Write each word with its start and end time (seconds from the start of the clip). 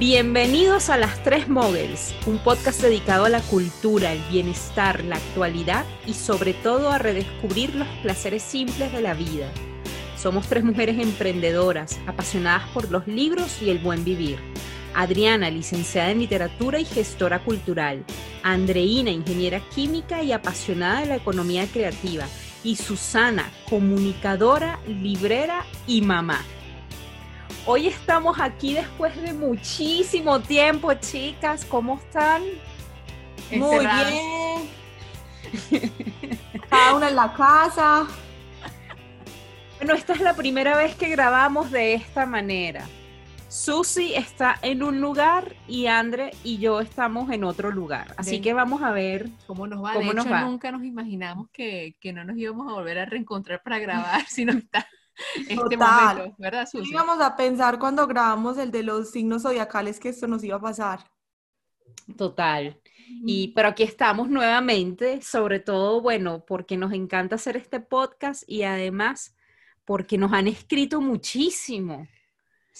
Bienvenidos 0.00 0.88
a 0.88 0.96
Las 0.96 1.22
Tres 1.22 1.46
Mogels, 1.46 2.14
un 2.24 2.38
podcast 2.38 2.80
dedicado 2.80 3.26
a 3.26 3.28
la 3.28 3.42
cultura, 3.42 4.14
el 4.14 4.22
bienestar, 4.30 5.04
la 5.04 5.16
actualidad 5.16 5.84
y 6.06 6.14
sobre 6.14 6.54
todo 6.54 6.90
a 6.90 6.96
redescubrir 6.96 7.74
los 7.74 7.86
placeres 8.02 8.42
simples 8.42 8.92
de 8.92 9.02
la 9.02 9.12
vida. 9.12 9.52
Somos 10.16 10.46
tres 10.48 10.64
mujeres 10.64 10.98
emprendedoras, 10.98 12.00
apasionadas 12.06 12.66
por 12.70 12.90
los 12.90 13.06
libros 13.08 13.60
y 13.60 13.68
el 13.68 13.78
buen 13.78 14.02
vivir. 14.02 14.38
Adriana, 14.94 15.50
licenciada 15.50 16.10
en 16.10 16.20
literatura 16.20 16.80
y 16.80 16.86
gestora 16.86 17.44
cultural. 17.44 18.02
Andreina, 18.42 19.10
ingeniera 19.10 19.60
química 19.60 20.22
y 20.22 20.32
apasionada 20.32 21.00
de 21.00 21.06
la 21.06 21.16
economía 21.16 21.66
creativa. 21.66 22.26
Y 22.62 22.76
Susana, 22.76 23.50
comunicadora, 23.68 24.78
librera 24.86 25.64
y 25.86 26.02
mamá. 26.02 26.42
Hoy 27.66 27.88
estamos 27.88 28.38
aquí 28.40 28.74
después 28.74 29.20
de 29.20 29.32
muchísimo 29.32 30.40
tiempo, 30.40 30.92
chicas. 30.94 31.64
¿Cómo 31.64 31.98
están? 31.98 32.42
Muy 33.50 33.86
bien. 33.86 34.68
Cada 36.68 36.94
una 36.94 37.08
en 37.08 37.16
la 37.16 37.32
casa. 37.32 38.06
Bueno, 39.78 39.94
esta 39.94 40.12
es 40.12 40.20
la 40.20 40.34
primera 40.34 40.76
vez 40.76 40.94
que 40.94 41.08
grabamos 41.08 41.70
de 41.70 41.94
esta 41.94 42.26
manera. 42.26 42.86
Susi 43.50 44.14
está 44.14 44.60
en 44.62 44.84
un 44.84 45.00
lugar 45.00 45.56
y 45.66 45.86
Andre 45.86 46.30
y 46.44 46.58
yo 46.58 46.80
estamos 46.80 47.30
en 47.32 47.42
otro 47.42 47.72
lugar. 47.72 48.14
Así 48.16 48.40
que 48.40 48.54
vamos 48.54 48.80
a 48.80 48.92
ver 48.92 49.28
cómo 49.48 49.66
nos 49.66 49.82
va. 49.82 49.94
de 49.94 50.06
hecho, 50.06 50.38
nunca 50.44 50.70
nos 50.70 50.84
imaginamos 50.84 51.48
que, 51.50 51.96
que, 52.00 52.12
no 52.12 52.22
nos 52.22 52.36
íbamos 52.36 52.70
a 52.70 52.74
volver 52.74 53.00
a 53.00 53.06
reencontrar 53.06 53.60
para 53.60 53.80
grabar, 53.80 54.24
sino 54.28 54.52
está 54.52 54.86
este 55.48 55.76
momento, 55.76 56.36
¿verdad, 56.38 56.68
Susi? 56.70 56.92
Íbamos 56.92 57.20
a 57.20 57.36
pensar 57.36 57.80
cuando 57.80 58.06
grabamos 58.06 58.56
el 58.56 58.70
de 58.70 58.84
los 58.84 59.10
signos 59.10 59.42
zodiacales 59.42 59.98
que 59.98 60.10
esto 60.10 60.28
nos 60.28 60.44
iba 60.44 60.56
a 60.56 60.60
pasar. 60.60 61.00
Total. 62.16 62.80
Y 63.26 63.48
pero 63.48 63.66
aquí 63.66 63.82
estamos 63.82 64.30
nuevamente, 64.30 65.22
sobre 65.22 65.58
todo, 65.58 66.00
bueno, 66.00 66.44
porque 66.46 66.76
nos 66.76 66.92
encanta 66.92 67.34
hacer 67.34 67.56
este 67.56 67.80
podcast 67.80 68.44
y 68.46 68.62
además 68.62 69.34
porque 69.84 70.18
nos 70.18 70.32
han 70.32 70.46
escrito 70.46 71.00
muchísimo. 71.00 72.06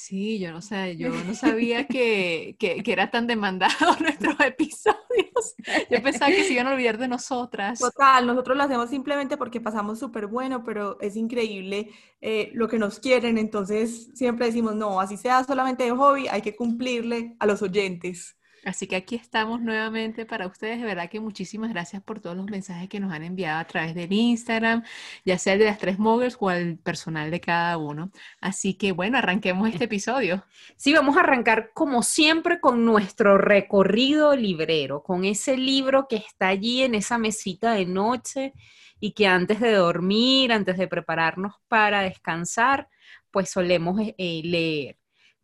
Sí, 0.00 0.38
yo 0.38 0.50
no 0.50 0.62
sé, 0.62 0.96
yo 0.96 1.10
no 1.10 1.34
sabía 1.34 1.86
que, 1.86 2.56
que, 2.58 2.82
era 2.86 3.10
tan 3.10 3.26
demandado 3.26 3.74
nuestros 4.00 4.34
episodios. 4.40 5.54
Yo 5.90 6.02
pensaba 6.02 6.30
que 6.30 6.42
se 6.44 6.54
iban 6.54 6.68
a 6.68 6.72
olvidar 6.72 6.96
de 6.96 7.06
nosotras. 7.06 7.78
Total, 7.78 8.26
nosotros 8.26 8.56
lo 8.56 8.62
hacemos 8.62 8.88
simplemente 8.88 9.36
porque 9.36 9.60
pasamos 9.60 9.98
súper 9.98 10.26
bueno, 10.26 10.64
pero 10.64 10.98
es 11.02 11.16
increíble 11.16 11.90
eh, 12.22 12.50
lo 12.54 12.66
que 12.66 12.78
nos 12.78 12.98
quieren, 12.98 13.36
entonces 13.36 14.08
siempre 14.14 14.46
decimos, 14.46 14.74
no, 14.74 15.00
así 15.00 15.18
sea 15.18 15.44
solamente 15.44 15.84
de 15.84 15.90
hobby, 15.90 16.28
hay 16.28 16.40
que 16.40 16.56
cumplirle 16.56 17.36
a 17.38 17.44
los 17.44 17.60
oyentes. 17.60 18.38
Así 18.64 18.86
que 18.86 18.97
aquí 18.97 19.16
estamos 19.16 19.61
nuevamente 19.61 20.27
para 20.27 20.47
ustedes. 20.47 20.78
De 20.80 20.84
verdad 20.84 21.08
que 21.08 21.20
muchísimas 21.20 21.70
gracias 21.70 22.03
por 22.03 22.20
todos 22.20 22.36
los 22.36 22.47
mensajes 22.47 22.89
que 22.89 23.00
nos 23.00 23.12
han 23.12 23.22
enviado 23.22 23.58
a 23.58 23.64
través 23.66 23.94
del 23.94 24.12
Instagram, 24.12 24.84
ya 25.25 25.39
sea 25.39 25.55
el 25.55 25.61
de 25.61 25.64
las 25.66 25.78
tres 25.78 25.98
moguls 25.98 26.36
o 26.41 26.50
el 26.50 26.78
personal 26.78 27.31
de 27.31 27.41
cada 27.41 27.78
uno. 27.78 28.11
Así 28.41 28.75
que 28.75 28.92
bueno, 28.92 29.19
arranquemos 29.19 29.69
este 29.69 29.84
episodio. 29.84 30.44
Sí, 30.77 30.92
vamos 30.92 31.16
a 31.16 31.20
arrancar 31.20 31.70
como 31.75 32.03
siempre 32.03 32.61
con 32.61 32.84
nuestro 32.84 33.38
recorrido 33.38 34.36
librero, 34.36 35.03
con 35.03 35.25
ese 35.25 35.56
libro 35.56 36.06
que 36.08 36.16
está 36.16 36.48
allí 36.48 36.83
en 36.83 36.94
esa 36.94 37.19
mesita 37.19 37.72
de 37.72 37.86
noche 37.86 38.53
y 39.00 39.12
que 39.12 39.27
antes 39.27 39.61
de 39.61 39.72
dormir, 39.72 40.53
antes 40.53 40.77
de 40.77 40.88
prepararnos 40.88 41.55
para 41.69 42.03
descansar, 42.03 42.88
pues 43.31 43.50
solemos 43.50 44.00
eh, 44.19 44.43
leer. 44.44 45.00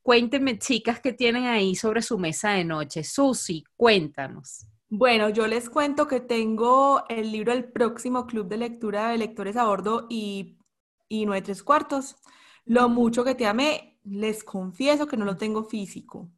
Cuéntenme, 0.06 0.56
chicas, 0.56 1.00
qué 1.00 1.12
tienen 1.12 1.47
ahí 1.47 1.75
sobre 1.75 2.00
su 2.00 2.17
mesa 2.17 2.50
de 2.50 2.62
noche. 2.65 3.03
Susi, 3.03 3.65
cuéntanos. 3.77 4.65
Bueno, 4.89 5.31
yo 5.31 5.49
les 5.49 5.69
cuento 5.69 6.06
que 6.06 6.21
tengo 6.21 7.03
el 7.09 7.33
libro 7.33 7.53
El 7.53 7.65
próximo 7.65 8.25
Club 8.25 8.47
de 8.47 8.56
Lectura 8.56 9.09
de 9.09 9.19
Lectores 9.19 9.56
a 9.56 9.65
Bordo 9.65 10.06
y, 10.09 10.59
y 11.09 11.27
Nueve 11.27 11.43
Tres 11.43 11.65
Cuartos. 11.65 12.15
Lo 12.67 12.89
mucho 12.89 13.25
que 13.25 13.34
te 13.34 13.49
amé, 13.49 13.99
les 14.05 14.44
confieso 14.44 15.09
que 15.09 15.17
no 15.17 15.25
lo 15.25 15.37
tengo 15.37 15.65
físico, 15.65 16.31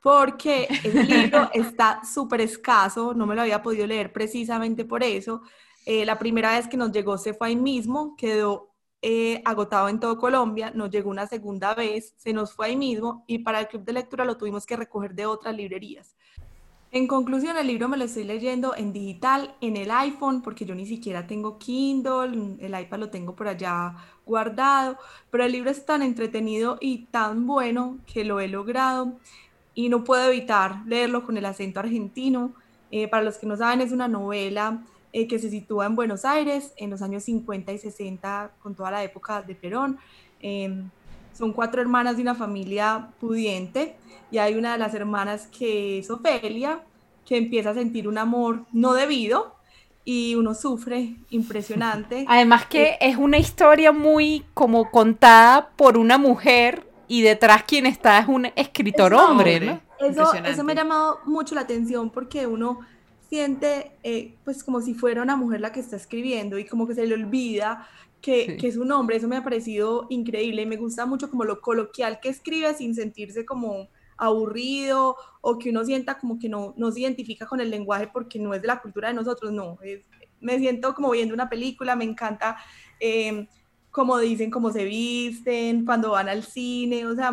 porque 0.00 0.68
el 0.84 1.08
libro 1.08 1.50
está 1.52 2.02
súper 2.04 2.42
escaso, 2.42 3.12
no 3.12 3.26
me 3.26 3.34
lo 3.34 3.40
había 3.40 3.60
podido 3.60 3.88
leer 3.88 4.12
precisamente 4.12 4.84
por 4.84 5.02
eso. 5.02 5.42
Eh, 5.84 6.06
la 6.06 6.16
primera 6.16 6.52
vez 6.52 6.68
que 6.68 6.76
nos 6.76 6.92
llegó 6.92 7.18
se 7.18 7.34
fue 7.34 7.48
ahí 7.48 7.56
mismo, 7.56 8.14
quedó 8.14 8.69
eh, 9.02 9.40
agotado 9.44 9.88
en 9.88 9.98
todo 9.98 10.18
Colombia, 10.18 10.72
nos 10.74 10.90
llegó 10.90 11.10
una 11.10 11.26
segunda 11.26 11.74
vez, 11.74 12.14
se 12.18 12.32
nos 12.32 12.52
fue 12.52 12.66
ahí 12.66 12.76
mismo 12.76 13.24
y 13.26 13.38
para 13.38 13.60
el 13.60 13.68
club 13.68 13.84
de 13.84 13.94
lectura 13.94 14.24
lo 14.24 14.36
tuvimos 14.36 14.66
que 14.66 14.76
recoger 14.76 15.14
de 15.14 15.26
otras 15.26 15.54
librerías. 15.54 16.14
En 16.92 17.06
conclusión, 17.06 17.56
el 17.56 17.68
libro 17.68 17.88
me 17.88 17.96
lo 17.96 18.04
estoy 18.04 18.24
leyendo 18.24 18.74
en 18.74 18.92
digital, 18.92 19.54
en 19.60 19.76
el 19.76 19.92
iPhone, 19.92 20.42
porque 20.42 20.64
yo 20.64 20.74
ni 20.74 20.86
siquiera 20.86 21.24
tengo 21.24 21.56
Kindle, 21.56 22.56
el 22.58 22.80
iPad 22.80 22.98
lo 22.98 23.10
tengo 23.10 23.36
por 23.36 23.46
allá 23.46 23.94
guardado, 24.26 24.98
pero 25.30 25.44
el 25.44 25.52
libro 25.52 25.70
es 25.70 25.86
tan 25.86 26.02
entretenido 26.02 26.78
y 26.80 27.06
tan 27.06 27.46
bueno 27.46 27.98
que 28.12 28.24
lo 28.24 28.40
he 28.40 28.48
logrado 28.48 29.12
y 29.72 29.88
no 29.88 30.02
puedo 30.02 30.30
evitar 30.30 30.82
leerlo 30.86 31.24
con 31.24 31.36
el 31.36 31.46
acento 31.46 31.78
argentino. 31.78 32.54
Eh, 32.90 33.06
para 33.06 33.22
los 33.22 33.38
que 33.38 33.46
no 33.46 33.56
saben, 33.56 33.80
es 33.80 33.92
una 33.92 34.08
novela 34.08 34.82
eh, 35.12 35.26
que 35.26 35.38
se 35.38 35.50
sitúa 35.50 35.86
en 35.86 35.96
Buenos 35.96 36.24
Aires 36.24 36.72
en 36.76 36.90
los 36.90 37.02
años 37.02 37.24
50 37.24 37.72
y 37.72 37.78
60, 37.78 38.52
con 38.62 38.74
toda 38.74 38.90
la 38.90 39.02
época 39.02 39.42
de 39.42 39.54
Perón. 39.54 39.98
Em, 40.40 40.88
son 41.32 41.52
cuatro 41.52 41.80
hermanas 41.80 42.16
de 42.16 42.22
una 42.22 42.34
familia 42.34 43.08
pudiente 43.18 43.96
y 44.30 44.38
hay 44.38 44.54
una 44.54 44.72
de 44.72 44.78
las 44.78 44.94
hermanas 44.94 45.48
que 45.48 45.98
es 45.98 46.10
Ofelia, 46.10 46.82
que 47.26 47.36
empieza 47.36 47.70
a 47.70 47.74
sentir 47.74 48.06
un 48.06 48.18
amor 48.18 48.66
no 48.72 48.92
debido 48.92 49.54
y 50.04 50.34
uno 50.34 50.54
sufre 50.54 51.16
impresionante. 51.30 52.24
Además 52.28 52.66
que 52.66 52.90
eh, 52.90 52.98
es 53.00 53.16
una 53.16 53.38
historia 53.38 53.92
muy 53.92 54.44
como 54.54 54.90
contada 54.90 55.70
por 55.76 55.98
una 55.98 56.18
mujer 56.18 56.86
y 57.08 57.22
detrás 57.22 57.64
quien 57.64 57.86
está 57.86 58.18
es 58.18 58.28
un 58.28 58.46
escritor 58.54 59.14
hombre, 59.14 59.60
¿no? 59.60 59.80
Eso, 59.98 60.32
eso 60.34 60.64
me 60.64 60.72
ha 60.72 60.76
llamado 60.76 61.20
mucho 61.26 61.54
la 61.54 61.62
atención 61.62 62.10
porque 62.10 62.46
uno 62.46 62.80
siente 63.30 63.92
eh, 64.02 64.34
pues 64.44 64.62
como 64.62 64.82
si 64.82 64.92
fuera 64.92 65.22
una 65.22 65.36
mujer 65.36 65.62
la 65.62 65.72
que 65.72 65.80
está 65.80 65.96
escribiendo 65.96 66.58
y 66.58 66.66
como 66.66 66.86
que 66.86 66.94
se 66.94 67.06
le 67.06 67.14
olvida 67.14 67.88
que, 68.20 68.58
que, 68.58 68.68
es 68.68 68.76
un 68.76 68.92
hombre. 68.92 69.16
Eso 69.16 69.28
me 69.28 69.36
ha 69.36 69.44
parecido 69.44 70.06
increíble 70.10 70.62
y 70.62 70.66
me 70.66 70.76
gusta 70.76 71.06
mucho 71.06 71.30
como 71.30 71.44
lo 71.44 71.62
coloquial 71.62 72.20
que 72.20 72.28
escribe 72.28 72.74
sin 72.74 72.94
sentirse 72.94 73.46
como 73.46 73.88
aburrido 74.20 75.16
o 75.40 75.58
que 75.58 75.70
uno 75.70 75.84
sienta 75.84 76.18
como 76.18 76.38
que 76.38 76.48
no, 76.48 76.74
no 76.76 76.92
se 76.92 77.00
identifica 77.00 77.46
con 77.46 77.60
el 77.60 77.70
lenguaje 77.70 78.08
porque 78.12 78.38
no 78.38 78.52
es 78.52 78.60
de 78.60 78.68
la 78.68 78.80
cultura 78.80 79.08
de 79.08 79.14
nosotros, 79.14 79.50
no, 79.50 79.78
me 80.40 80.58
siento 80.58 80.94
como 80.94 81.10
viendo 81.10 81.34
una 81.34 81.48
película, 81.48 81.96
me 81.96 82.04
encanta 82.04 82.58
eh, 83.00 83.48
como 83.90 84.18
dicen, 84.18 84.50
cómo 84.50 84.70
se 84.70 84.84
visten, 84.84 85.84
cuando 85.86 86.10
van 86.10 86.28
al 86.28 86.44
cine, 86.44 87.06
o 87.06 87.14
sea, 87.14 87.32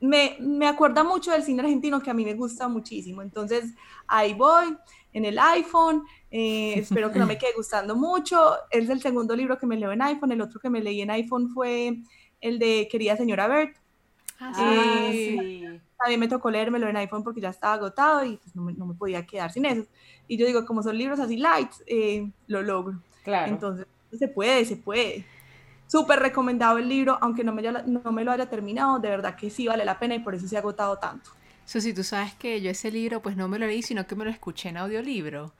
me, 0.00 0.36
me 0.40 0.66
acuerda 0.66 1.04
mucho 1.04 1.30
del 1.30 1.44
cine 1.44 1.62
argentino 1.62 2.00
que 2.00 2.10
a 2.10 2.14
mí 2.14 2.24
me 2.24 2.34
gusta 2.34 2.68
muchísimo, 2.68 3.22
entonces 3.22 3.72
ahí 4.08 4.34
voy 4.34 4.76
en 5.12 5.24
el 5.24 5.38
iPhone. 5.38 6.04
Eh, 6.30 6.74
espero 6.78 7.12
que 7.12 7.18
no 7.18 7.26
me 7.26 7.38
quede 7.38 7.52
gustando 7.56 7.96
mucho. 7.96 8.56
Es 8.70 8.88
el 8.88 9.00
segundo 9.00 9.34
libro 9.34 9.58
que 9.58 9.66
me 9.66 9.76
leo 9.76 9.92
en 9.92 10.02
iPhone. 10.02 10.32
El 10.32 10.40
otro 10.40 10.60
que 10.60 10.70
me 10.70 10.80
leí 10.80 11.00
en 11.00 11.10
iPhone 11.10 11.50
fue 11.50 11.98
el 12.40 12.58
de 12.58 12.88
Querida 12.90 13.16
Señora 13.16 13.48
Bert. 13.48 13.76
Ah, 14.40 15.10
eh, 15.12 15.80
también 15.98 16.20
me 16.20 16.28
tocó 16.28 16.50
leérmelo 16.50 16.88
en 16.88 16.96
iPhone 16.96 17.24
porque 17.24 17.40
ya 17.40 17.48
estaba 17.50 17.74
agotado 17.74 18.24
y 18.24 18.36
pues, 18.36 18.54
no, 18.54 18.62
me, 18.62 18.72
no, 18.72 18.86
me, 18.86 18.94
podía 18.94 19.26
quedar 19.26 19.50
sin 19.50 19.64
eso. 19.64 19.84
Y 20.28 20.36
yo 20.36 20.46
digo, 20.46 20.64
como 20.64 20.82
son 20.82 20.96
libros 20.96 21.18
así 21.18 21.36
light, 21.36 21.70
eh, 21.86 22.30
lo 22.46 22.62
logro. 22.62 23.00
Claro. 23.24 23.50
Entonces, 23.50 23.86
se 24.16 24.28
puede, 24.28 24.64
se 24.64 24.76
puede. 24.76 25.26
Súper 25.88 26.20
recomendado 26.20 26.78
el 26.78 26.88
libro, 26.88 27.18
aunque 27.20 27.42
no 27.42 27.52
me, 27.52 27.62
no 27.62 28.12
me 28.12 28.24
lo 28.24 28.30
haya 28.30 28.48
terminado, 28.48 28.98
de 28.98 29.08
verdad 29.08 29.34
que 29.34 29.50
sí 29.50 29.66
vale 29.66 29.84
la 29.84 29.98
pena 29.98 30.14
y 30.14 30.18
por 30.20 30.34
eso 30.34 30.46
se 30.46 30.56
ha 30.56 30.60
agotado 30.60 30.98
tanto. 30.98 31.30
Susi, 31.68 31.92
tú 31.92 32.02
sabes 32.02 32.32
que 32.32 32.62
yo 32.62 32.70
ese 32.70 32.90
libro 32.90 33.20
pues 33.20 33.36
no 33.36 33.46
me 33.46 33.58
lo 33.58 33.66
leí, 33.66 33.82
sino 33.82 34.06
que 34.06 34.16
me 34.16 34.24
lo 34.24 34.30
escuché 34.30 34.70
en 34.70 34.78
audiolibro. 34.78 35.52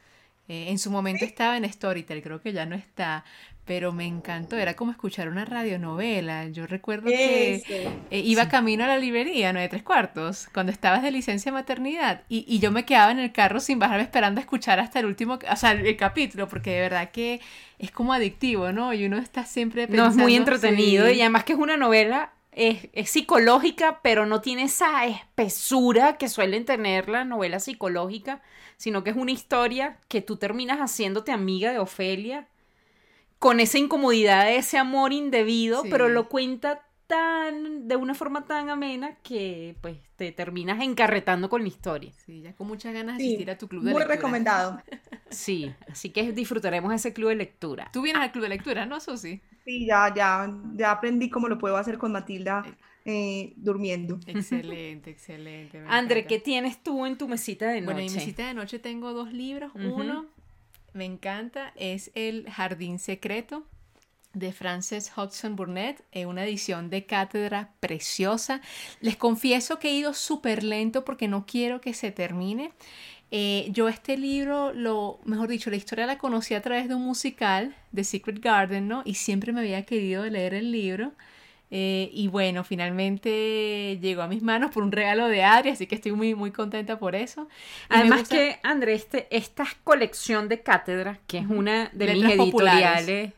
Eh, 0.49 0.71
en 0.71 0.79
su 0.79 0.91
momento 0.91 1.27
estaba 1.27 1.59
en 1.59 1.71
Storytel, 1.71 2.23
creo 2.23 2.41
que 2.41 2.55
ya 2.55 2.65
no 2.65 2.77
está, 2.77 3.27
pero 3.67 3.93
me 3.93 4.07
encantó, 4.07 4.57
era 4.57 4.73
como 4.73 4.91
escuchar 4.91 5.29
una 5.29 5.45
radionovela. 5.45 6.49
Yo 6.49 6.67
recuerdo 6.67 7.09
que 7.09 7.63
eh, 8.11 8.21
iba 8.21 8.49
camino 8.49 8.85
a 8.85 8.87
la 8.87 8.97
librería, 8.97 9.53
no 9.53 9.61
de 9.61 9.69
tres 9.69 9.83
cuartos, 9.83 10.49
cuando 10.55 10.73
estabas 10.73 11.03
de 11.03 11.11
licencia 11.11 11.53
maternidad, 11.53 12.23
y, 12.31 12.47
y, 12.49 12.59
yo 12.59 12.73
me 12.73 12.87
quedaba 12.87 13.13
en 13.13 13.19
el 13.19 13.31
carro 13.31 13.61
sin 13.61 13.79
bajarme 13.79 14.05
esperando 14.05 14.39
a 14.39 14.45
escuchar 14.45 14.81
hasta 14.81 15.01
el 15.01 15.05
último, 15.05 15.39
o 15.47 15.57
sea, 15.57 15.73
el, 15.73 15.97
capítulo, 15.99 16.49
porque 16.49 16.71
de 16.71 16.81
verdad 16.81 17.11
que 17.11 17.43
es 17.79 17.91
como 17.91 18.15
adictivo, 18.15 18.73
¿no? 18.73 18.95
Y 18.95 19.05
uno 19.05 19.19
está 19.19 19.45
siempre 19.45 19.87
pensando... 19.87 20.05
No, 20.05 20.11
es 20.11 20.17
muy 20.17 20.37
entretenido, 20.37 21.11
y 21.11 21.21
además 21.21 21.45
que 21.45 21.53
es 21.53 21.59
una 21.59 21.77
novela 21.77 22.33
es, 22.59 22.89
es, 22.93 23.11
psicológica, 23.11 24.01
pero 24.03 24.27
no 24.27 24.41
tiene 24.41 24.65
esa 24.65 25.07
espesura 25.07 26.19
que 26.19 26.29
suelen 26.29 26.65
tener 26.65 27.09
las 27.09 27.25
novelas 27.25 27.65
psicológicas, 27.65 28.41
sino 28.77 29.05
que 29.05 29.11
es 29.11 29.17
una 29.17 29.31
historia 29.31 29.99
que 30.09 30.23
tú 30.23 30.37
terminas 30.37 30.79
haciéndote 30.79 31.31
amiga 31.31 31.73
de 31.73 31.79
Ofelia, 31.79 32.49
con 33.39 33.61
esa 33.61 33.79
incomodidad 33.79 34.47
de 34.47 34.57
ese 34.57 34.77
amor 34.77 35.13
indebido, 35.13 35.85
pero 35.89 36.09
lo 36.09 36.29
cuenta 36.29 36.88
tan, 37.09 37.89
de 37.89 37.97
una 37.97 38.15
forma 38.15 38.45
tan 38.45 38.69
amena 38.69 39.17
que 39.23 39.75
pues 39.81 39.97
te 40.17 40.31
terminas 40.31 40.81
encarretando 40.81 41.49
con 41.49 41.63
la 41.63 41.69
historia. 41.69 42.13
Sí, 42.25 42.43
ya 42.43 42.53
con 42.53 42.69
muchas 42.69 42.95
ganas 42.95 43.19
de 43.19 43.25
asistir 43.25 43.51
a 43.51 43.59
tu 43.59 43.67
club 43.67 43.83
de 43.83 43.91
muy 43.91 44.01
lectura. 44.01 44.15
Muy 44.15 44.17
recomendado. 44.17 44.83
Sí, 45.31 45.75
así 45.91 46.09
que 46.09 46.33
disfrutaremos 46.33 46.91
ese 46.95 47.13
club 47.13 47.29
de 47.29 47.35
lectura. 47.35 47.91
Tú 47.93 48.01
vienes 48.01 48.23
al 48.23 48.33
club 48.33 48.45
de 48.45 48.49
lectura, 48.49 48.87
¿no, 48.87 48.99
Susi? 48.99 49.43
Sí, 49.63 49.85
ya, 49.85 50.15
ya, 50.15 50.51
ya 50.75 50.93
aprendí 50.93 51.29
cómo 51.29 51.49
lo 51.49 51.59
puedo 51.59 51.77
hacer 51.77 51.99
con 51.99 52.13
Matilda 52.13 52.65
eh, 53.05 53.53
durmiendo. 53.57 54.19
Excelente, 54.27 55.11
excelente. 55.11 55.83
André, 55.87 56.25
¿qué 56.25 56.39
tienes 56.39 56.83
tú 56.83 57.05
en 57.05 57.19
tu 57.19 57.29
mesita 57.29 57.67
de 57.67 57.83
noche? 57.83 57.85
Bueno, 57.85 58.01
en 58.01 58.07
mi 58.07 58.15
mesita 58.15 58.47
de 58.47 58.55
noche 58.55 58.79
tengo 58.79 59.13
dos 59.13 59.31
libros. 59.31 59.71
Uno, 59.75 60.25
me 60.95 61.05
encanta, 61.05 61.75
es 61.77 62.11
El 62.15 62.49
Jardín 62.51 62.99
Secreto 62.99 63.67
de 64.39 64.53
Frances 64.53 65.11
Hodgson 65.17 65.57
Burnett, 65.57 66.03
en 66.13 66.29
una 66.29 66.45
edición 66.45 66.91
de 66.91 67.05
cátedra 67.07 67.71
preciosa. 67.81 68.61
Les 69.01 69.17
confieso 69.17 69.79
que 69.79 69.89
he 69.89 69.95
ido 69.95 70.15
súper 70.15 70.65
lento 70.65 71.05
porque 71.05 71.29
no 71.29 71.47
quiero 71.47 71.81
que 71.81 71.95
se 71.95 72.11
termine. 72.11 72.73
Eh, 73.31 73.69
yo 73.73 73.89
este 73.89 74.17
libro, 74.17 74.73
lo 74.73 75.19
mejor 75.25 75.49
dicho, 75.49 75.71
la 75.71 75.77
historia 75.77 76.07
la 76.07 76.17
conocí 76.17 76.55
a 76.55 76.63
través 76.63 76.89
de 76.89 76.95
un 76.95 77.05
musical 77.05 77.75
de 77.93 78.05
Secret 78.05 78.41
Garden, 78.41 78.89
¿no? 78.89 79.03
Y 79.05 79.15
siempre 79.15 79.53
me 79.53 79.61
había 79.61 79.85
querido 79.85 80.25
leer 80.27 80.55
el 80.55 80.73
libro. 80.73 81.13
Eh, 81.71 82.09
y 82.15 82.29
bueno, 82.29 82.65
finalmente 82.65 83.99
llegó 84.01 84.23
a 84.23 84.27
mis 84.27 84.43
manos 84.43 84.71
por 84.71 84.83
un 84.83 84.91
regalo 84.91 85.29
de 85.29 85.45
Adri, 85.45 85.71
así 85.71 85.87
que 85.87 85.97
estoy 85.97 86.13
muy, 86.13 86.35
muy 86.35 86.51
contenta 86.51 86.99
por 86.99 87.15
eso. 87.15 87.49
Además 87.91 88.29
que, 88.29 88.59
André, 88.63 88.95
este, 88.95 89.27
esta 89.31 89.67
colección 89.85 90.49
de 90.49 90.63
cátedra, 90.63 91.21
que 91.27 91.39
es 91.39 91.47
una 91.47 91.91
de 91.93 92.15
mis 92.15 92.25
editoriales, 92.25 93.33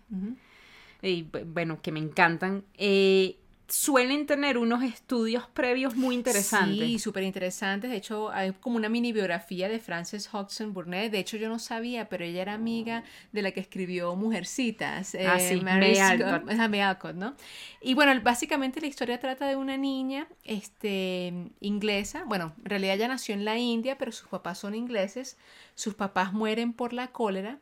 y, 1.02 1.22
bueno, 1.22 1.80
que 1.82 1.92
me 1.92 2.00
encantan, 2.00 2.64
eh, 2.74 3.36
suelen 3.70 4.26
tener 4.26 4.58
unos 4.58 4.82
estudios 4.82 5.46
previos 5.46 5.94
muy 5.94 6.16
interesantes. 6.16 6.86
Sí, 6.86 6.98
súper 6.98 7.22
interesantes. 7.22 7.90
De 7.90 7.96
hecho, 7.96 8.30
hay 8.30 8.52
como 8.52 8.76
una 8.76 8.88
mini 8.88 9.12
biografía 9.12 9.68
de 9.68 9.78
Frances 9.78 10.28
Hodgson 10.32 10.72
Burnett. 10.72 11.12
De 11.12 11.20
hecho, 11.20 11.36
yo 11.36 11.48
no 11.48 11.58
sabía, 11.58 12.08
pero 12.08 12.24
ella 12.24 12.42
era 12.42 12.54
amiga 12.54 13.04
de 13.32 13.42
la 13.42 13.52
que 13.52 13.60
escribió 13.60 14.16
Mujercitas. 14.16 15.14
Ah, 15.26 15.38
sí, 15.38 15.54
eh, 15.54 15.60
Mary 15.62 15.98
Alcott. 15.98 16.50
Alcott, 16.80 17.14
¿no? 17.14 17.36
Y 17.80 17.94
bueno, 17.94 18.12
básicamente 18.22 18.80
la 18.80 18.88
historia 18.88 19.20
trata 19.20 19.46
de 19.46 19.56
una 19.56 19.76
niña 19.76 20.26
este, 20.44 21.32
inglesa. 21.60 22.24
Bueno, 22.26 22.52
en 22.58 22.64
realidad 22.64 22.96
ella 22.96 23.08
nació 23.08 23.34
en 23.34 23.44
la 23.44 23.56
India, 23.56 23.96
pero 23.96 24.10
sus 24.10 24.28
papás 24.28 24.58
son 24.58 24.74
ingleses. 24.74 25.38
Sus 25.76 25.94
papás 25.94 26.32
mueren 26.32 26.72
por 26.72 26.92
la 26.92 27.08
cólera. 27.08 27.60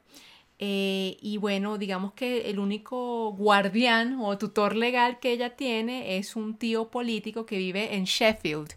Eh, 0.61 1.17
y 1.21 1.37
bueno, 1.37 1.79
digamos 1.79 2.13
que 2.15 2.51
el 2.51 2.59
único 2.59 3.33
guardián 3.33 4.19
o 4.21 4.37
tutor 4.39 4.75
legal 4.75 5.21
que 5.21 5.33
ella 5.33 5.55
tiene 5.57 6.19
es 6.19 6.35
un 6.35 6.57
tío 6.59 6.91
político 6.91 7.47
que 7.47 7.59
vive 7.59 7.95
en 7.95 8.05
Sheffield, 8.05 8.75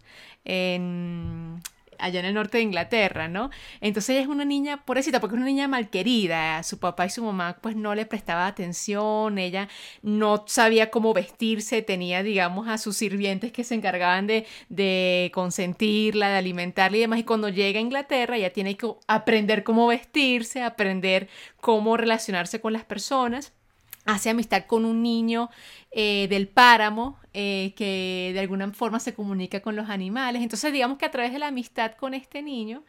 allá 2.01 2.19
en 2.19 2.25
el 2.25 2.33
norte 2.33 2.57
de 2.57 2.63
Inglaterra, 2.63 3.27
¿no? 3.27 3.49
Entonces 3.79 4.09
ella 4.11 4.21
es 4.21 4.27
una 4.27 4.45
niña, 4.45 4.83
pobrecita, 4.85 5.19
porque 5.19 5.35
es 5.35 5.37
una 5.37 5.45
niña 5.45 5.67
malquerida, 5.67 6.61
su 6.63 6.79
papá 6.79 7.05
y 7.05 7.09
su 7.09 7.23
mamá 7.23 7.57
pues 7.61 7.75
no 7.75 7.95
le 7.95 8.05
prestaba 8.05 8.47
atención, 8.47 9.37
ella 9.37 9.69
no 10.01 10.43
sabía 10.47 10.89
cómo 10.89 11.13
vestirse, 11.13 11.81
tenía 11.81 12.23
digamos 12.23 12.67
a 12.67 12.77
sus 12.77 12.97
sirvientes 12.97 13.51
que 13.51 13.63
se 13.63 13.75
encargaban 13.75 14.27
de, 14.27 15.31
consentirla, 15.33 16.29
de 16.29 16.37
alimentarla 16.37 16.97
y 16.97 17.01
demás, 17.01 17.19
y 17.19 17.23
cuando 17.23 17.49
llega 17.49 17.79
a 17.79 17.81
Inglaterra 17.81 18.37
ella 18.37 18.51
tiene 18.51 18.75
que 18.75 18.91
aprender 19.07 19.63
cómo 19.63 19.87
vestirse, 19.87 20.63
aprender 20.63 21.29
cómo 21.59 21.97
relacionarse 21.97 22.59
con 22.59 22.73
las 22.73 22.85
personas. 22.85 23.53
Hace 24.05 24.31
amistad 24.31 24.65
con 24.65 24.83
un 24.85 25.03
niño 25.03 25.51
eh, 25.91 26.27
del 26.27 26.47
páramo 26.47 27.20
eh, 27.33 27.73
que 27.75 28.31
de 28.33 28.39
alguna 28.39 28.71
forma 28.73 28.99
se 28.99 29.13
comunica 29.13 29.61
con 29.61 29.75
los 29.75 29.89
animales. 29.89 30.41
Entonces 30.41 30.73
digamos 30.73 30.97
que 30.97 31.05
a 31.05 31.11
través 31.11 31.31
de 31.31 31.39
la 31.39 31.47
amistad 31.47 31.93
con 31.93 32.13
este 32.13 32.41
niño 32.41 32.83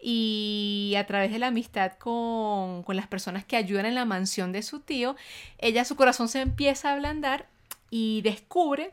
y 0.00 0.94
a 0.98 1.06
través 1.06 1.32
de 1.32 1.38
la 1.38 1.46
amistad 1.46 1.92
con, 1.92 2.82
con 2.82 2.96
las 2.96 3.06
personas 3.06 3.44
que 3.44 3.56
ayudan 3.56 3.86
en 3.86 3.94
la 3.94 4.04
mansión 4.04 4.52
de 4.52 4.62
su 4.62 4.80
tío, 4.80 5.16
ella 5.58 5.84
su 5.84 5.96
corazón 5.96 6.28
se 6.28 6.40
empieza 6.40 6.90
a 6.90 6.92
ablandar 6.94 7.48
y 7.90 8.20
descubre 8.22 8.92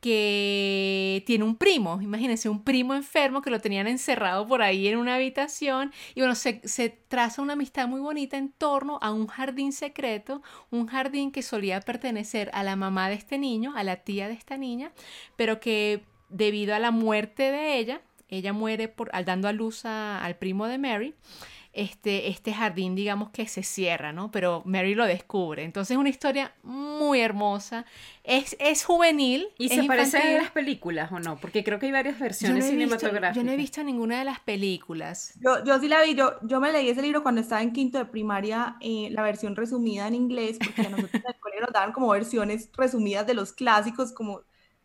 que 0.00 1.22
tiene 1.26 1.44
un 1.44 1.56
primo, 1.56 2.00
imagínense, 2.00 2.48
un 2.48 2.64
primo 2.64 2.94
enfermo 2.94 3.42
que 3.42 3.50
lo 3.50 3.60
tenían 3.60 3.86
encerrado 3.86 4.46
por 4.46 4.62
ahí 4.62 4.88
en 4.88 4.96
una 4.96 5.16
habitación 5.16 5.92
y 6.14 6.20
bueno, 6.20 6.34
se, 6.34 6.60
se, 6.64 6.88
traza 6.88 7.42
una 7.42 7.52
amistad 7.52 7.86
muy 7.86 8.00
bonita 8.00 8.36
en 8.38 8.50
torno 8.50 8.98
a 9.02 9.12
un 9.12 9.26
jardín 9.26 9.72
secreto, 9.72 10.42
un 10.70 10.86
jardín 10.86 11.32
que 11.32 11.42
solía 11.42 11.80
pertenecer 11.80 12.50
a 12.54 12.62
la 12.62 12.76
mamá 12.76 13.08
de 13.08 13.16
este 13.16 13.38
niño, 13.38 13.74
a 13.76 13.84
la 13.84 13.96
tía 13.96 14.28
de 14.28 14.34
esta 14.34 14.56
niña, 14.56 14.92
pero 15.36 15.60
que 15.60 16.04
debido 16.30 16.74
a 16.74 16.78
la 16.78 16.90
muerte 16.90 17.50
de 17.50 17.78
ella, 17.78 18.00
ella 18.28 18.52
muere 18.52 18.88
por, 18.88 19.10
al 19.12 19.24
dando 19.24 19.48
a 19.48 19.52
luz 19.52 19.84
al 19.84 20.36
primo 20.36 20.66
de 20.66 20.78
Mary, 20.78 21.14
este, 21.72 22.28
este 22.28 22.52
jardín, 22.52 22.96
digamos 22.96 23.30
que 23.30 23.46
se 23.46 23.62
cierra, 23.62 24.12
¿no? 24.12 24.30
Pero 24.32 24.62
Mary 24.64 24.94
lo 24.94 25.06
descubre. 25.06 25.62
Entonces 25.62 25.92
es 25.92 25.98
una 25.98 26.08
historia 26.08 26.52
muy 26.64 27.20
hermosa. 27.20 27.86
Es, 28.24 28.56
es 28.58 28.84
juvenil. 28.84 29.48
¿Y 29.56 29.68
se 29.68 29.84
parece 29.84 30.18
a 30.18 30.42
las 30.42 30.50
películas 30.50 31.12
o 31.12 31.20
no? 31.20 31.36
Porque 31.36 31.62
creo 31.62 31.78
que 31.78 31.86
hay 31.86 31.92
varias 31.92 32.18
versiones 32.18 32.66
cinematográficas. 32.66 33.36
yo 33.36 33.44
no 33.44 33.52
he 33.52 33.56
visto 33.56 33.84
ninguna 33.84 34.18
de 34.18 34.24
las 34.24 34.40
películas. 34.40 35.34
Yo, 35.40 35.64
yo 35.64 35.78
sí 35.78 35.86
la 35.86 36.02
vi. 36.02 36.14
Yo, 36.14 36.32
yo 36.42 36.60
me 36.60 36.72
leí 36.72 36.88
ese 36.88 37.02
libro 37.02 37.22
cuando 37.22 37.40
estaba 37.40 37.62
en 37.62 37.72
quinto 37.72 37.98
de 37.98 38.06
primaria, 38.06 38.76
eh, 38.80 39.08
la 39.12 39.22
versión 39.22 39.54
resumida 39.54 40.08
en 40.08 40.16
inglés, 40.16 40.58
porque 40.58 40.82
a 40.82 40.88
nosotros 40.90 41.22
en 41.22 41.28
el 41.28 41.36
colegio 41.40 41.66
nos 41.66 41.72
daban 41.72 41.92
como 41.92 42.08
versiones 42.08 42.68
resumidas 42.76 43.26
de 43.26 43.34
los 43.34 43.52
clásicos, 43.52 44.12
como 44.12 44.42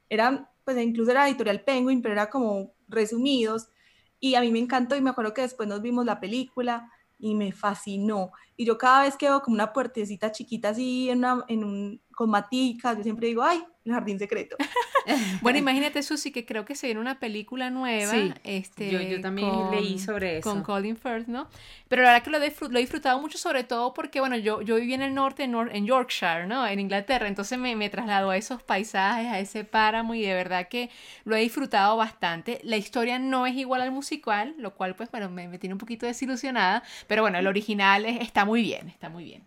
eran, 0.08 0.48
pues 0.64 0.78
incluso 0.78 1.10
era 1.10 1.28
editorial 1.28 1.62
Penguin, 1.62 2.04
pero 2.04 2.14
era 2.14 2.30
como 2.30 2.74
resumidos. 2.88 3.70
Y 4.19 4.35
a 4.35 4.41
mí 4.41 4.51
me 4.51 4.59
encantó 4.59 4.95
y 4.95 5.01
me 5.01 5.09
acuerdo 5.09 5.33
que 5.33 5.41
después 5.41 5.67
nos 5.67 5.81
vimos 5.81 6.06
la 6.06 6.19
película 6.19 6.91
y 7.19 7.35
me 7.35 7.51
fascinó. 7.51 8.31
Y 8.57 8.65
yo 8.65 8.77
cada 8.77 9.03
vez 9.03 9.17
que 9.17 9.27
veo 9.27 9.41
como 9.41 9.56
una 9.56 9.73
puertecita 9.73 10.31
chiquita 10.31 10.69
así 10.69 11.09
en, 11.09 11.19
una, 11.19 11.45
en 11.47 11.63
un, 11.63 12.01
con 12.15 12.29
maticas, 12.29 12.97
yo 12.97 13.03
siempre 13.03 13.27
digo, 13.27 13.44
ay, 13.44 13.63
el 13.86 13.94
jardín 13.94 14.18
secreto. 14.18 14.58
bueno, 15.42 15.60
imagínate, 15.60 16.02
Susi, 16.02 16.32
que 16.32 16.46
creo 16.46 16.66
que 16.66 16.76
se 16.76 16.88
viene 16.88 17.00
una 17.00 17.20
película 17.20 17.70
nueva. 17.70 18.12
Sí, 18.12 18.34
este, 18.44 18.90
yo, 18.90 19.22
también 19.22 19.72
leí 19.72 20.00
sobre 20.00 20.40
eso. 20.40 20.50
Con 20.50 20.64
Colin 20.64 20.98
Firth, 20.98 21.28
¿no? 21.28 21.48
Pero 21.88 22.02
la 22.02 22.14
verdad 22.14 22.24
que 22.24 22.32
lo, 22.32 22.40
lo, 22.40 22.78
he 22.78 22.82
disfrutado 22.82 23.22
mucho, 23.22 23.38
sobre 23.38 23.64
todo 23.64 23.94
porque, 23.94 24.20
bueno, 24.20 24.38
yo, 24.38 24.62
yo 24.62 24.77
viví 24.77 24.96
en 24.96 25.04
el 25.04 25.13
norte, 25.13 25.44
en, 25.44 25.56
en 25.72 25.86
Yorkshire, 25.86 26.48
¿no? 26.48 26.65
En 26.65 26.80
Inglaterra, 26.80 27.27
entonces 27.27 27.60
me, 27.60 27.75
me 27.75 27.89
trasladó 27.89 28.32
a 28.32 28.38
esos 28.38 28.63
paisajes, 28.63 29.27
a 29.27 29.39
ese 29.39 29.63
páramo 29.63 30.15
y 30.15 30.22
de 30.22 30.34
verdad 30.34 30.68
que 30.68 30.89
lo 31.24 31.36
he 31.36 31.42
disfrutado 31.42 31.96
bastante. 31.96 32.60
La 32.63 32.77
historia 32.77 33.20
no 33.20 33.46
es 33.46 33.56
igual 33.56 33.82
al 33.82 33.92
musical, 33.92 34.56
lo 34.58 34.74
cual, 34.74 34.96
pues, 34.96 35.12
bueno, 35.12 35.30
me, 35.30 35.48
me 35.48 35.60
tiene 35.60 35.75
un 35.75 35.80
poquito 35.80 36.08
desilusionada, 36.08 36.82
pero 37.08 37.22
bueno, 37.22 37.38
el 37.38 37.46
original 37.46 38.06
está 38.06 38.46
muy 38.46 38.63
bien, 38.63 38.89
está 38.89 39.10
muy 39.10 39.25
bien. 39.25 39.44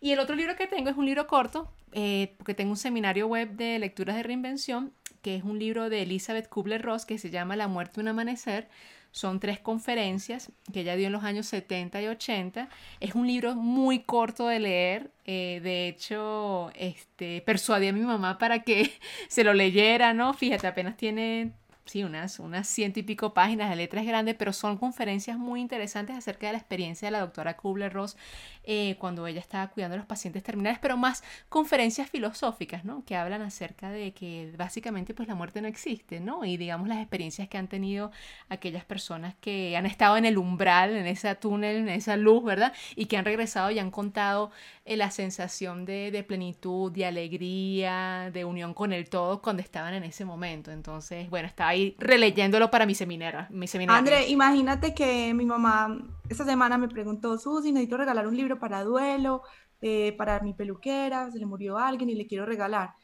Y 0.00 0.12
el 0.12 0.20
otro 0.20 0.36
libro 0.36 0.56
que 0.56 0.66
tengo 0.66 0.90
es 0.90 0.96
un 0.96 1.06
libro 1.06 1.26
corto, 1.26 1.70
eh, 1.92 2.34
porque 2.36 2.54
tengo 2.54 2.70
un 2.70 2.76
seminario 2.76 3.26
web 3.26 3.50
de 3.50 3.78
lecturas 3.78 4.16
de 4.16 4.22
reinvención, 4.22 4.92
que 5.22 5.36
es 5.36 5.42
un 5.42 5.58
libro 5.58 5.88
de 5.90 6.02
Elizabeth 6.02 6.48
Kubler-Ross 6.48 7.04
que 7.04 7.18
se 7.18 7.30
llama 7.30 7.56
La 7.56 7.68
muerte 7.68 7.94
de 7.96 8.02
un 8.02 8.08
amanecer. 8.08 8.68
Son 9.10 9.40
tres 9.40 9.58
conferencias 9.58 10.52
que 10.72 10.80
ella 10.80 10.94
dio 10.94 11.06
en 11.06 11.12
los 11.12 11.24
años 11.24 11.46
70 11.46 12.02
y 12.02 12.06
80. 12.06 12.68
Es 13.00 13.14
un 13.14 13.26
libro 13.26 13.54
muy 13.56 14.00
corto 14.00 14.46
de 14.46 14.60
leer. 14.60 15.10
Eh, 15.24 15.60
de 15.62 15.88
hecho, 15.88 16.70
este, 16.74 17.40
persuadí 17.40 17.88
a 17.88 17.92
mi 17.92 18.02
mamá 18.02 18.38
para 18.38 18.62
que 18.62 18.92
se 19.28 19.44
lo 19.44 19.54
leyera, 19.54 20.12
¿no? 20.12 20.34
Fíjate, 20.34 20.66
apenas 20.66 20.96
tiene 20.96 21.52
sí, 21.88 22.04
unas, 22.04 22.38
unas 22.38 22.68
ciento 22.68 23.00
y 23.00 23.02
pico 23.02 23.34
páginas 23.34 23.70
de 23.70 23.76
letras 23.76 24.04
grandes, 24.04 24.34
pero 24.34 24.52
son 24.52 24.76
conferencias 24.76 25.38
muy 25.38 25.60
interesantes 25.60 26.16
acerca 26.16 26.46
de 26.46 26.52
la 26.52 26.58
experiencia 26.58 27.06
de 27.06 27.12
la 27.12 27.20
doctora 27.20 27.56
Kubler-Ross 27.56 28.16
eh, 28.64 28.96
cuando 28.98 29.26
ella 29.26 29.40
estaba 29.40 29.68
cuidando 29.68 29.94
a 29.94 29.98
los 29.98 30.06
pacientes 30.06 30.42
terminales, 30.42 30.78
pero 30.80 30.96
más 30.96 31.24
conferencias 31.48 32.10
filosóficas, 32.10 32.84
¿no? 32.84 33.04
Que 33.04 33.16
hablan 33.16 33.42
acerca 33.42 33.90
de 33.90 34.12
que 34.12 34.52
básicamente 34.56 35.14
pues 35.14 35.28
la 35.28 35.34
muerte 35.34 35.62
no 35.62 35.68
existe, 35.68 36.20
¿no? 36.20 36.44
Y 36.44 36.56
digamos 36.58 36.88
las 36.88 36.98
experiencias 36.98 37.48
que 37.48 37.56
han 37.56 37.68
tenido 37.68 38.10
aquellas 38.50 38.84
personas 38.84 39.34
que 39.40 39.76
han 39.76 39.86
estado 39.86 40.16
en 40.18 40.26
el 40.26 40.36
umbral, 40.36 40.94
en 40.94 41.06
ese 41.06 41.34
túnel, 41.36 41.76
en 41.76 41.88
esa 41.88 42.16
luz, 42.16 42.44
¿verdad? 42.44 42.74
Y 42.96 43.06
que 43.06 43.16
han 43.16 43.24
regresado 43.24 43.70
y 43.70 43.78
han 43.78 43.90
contado 43.90 44.50
eh, 44.84 44.96
la 44.96 45.10
sensación 45.10 45.84
de, 45.86 46.10
de 46.10 46.22
plenitud, 46.22 46.92
de 46.92 47.06
alegría, 47.06 48.30
de 48.32 48.44
unión 48.44 48.74
con 48.74 48.92
el 48.92 49.08
todo 49.08 49.40
cuando 49.40 49.62
estaban 49.62 49.94
en 49.94 50.04
ese 50.04 50.24
momento. 50.24 50.70
Entonces, 50.70 51.30
bueno, 51.30 51.48
estaba 51.48 51.70
ahí 51.70 51.77
releyéndolo 51.98 52.70
para 52.70 52.86
mi 52.86 52.94
seminario. 52.94 53.46
Mi 53.50 53.66
seminario. 53.66 53.98
André, 53.98 54.28
imagínate 54.28 54.94
que 54.94 55.32
mi 55.34 55.44
mamá 55.46 55.98
esta 56.28 56.44
semana 56.44 56.78
me 56.78 56.88
preguntó, 56.88 57.38
Susi, 57.38 57.72
necesito 57.72 57.96
regalar 57.96 58.26
un 58.26 58.36
libro 58.36 58.58
para 58.58 58.84
duelo, 58.84 59.42
eh, 59.80 60.14
para 60.18 60.40
mi 60.40 60.54
peluquera, 60.54 61.30
se 61.30 61.38
le 61.38 61.46
murió 61.46 61.78
alguien 61.78 62.10
y 62.10 62.14
le 62.14 62.26
quiero 62.26 62.44
regalar. 62.46 62.94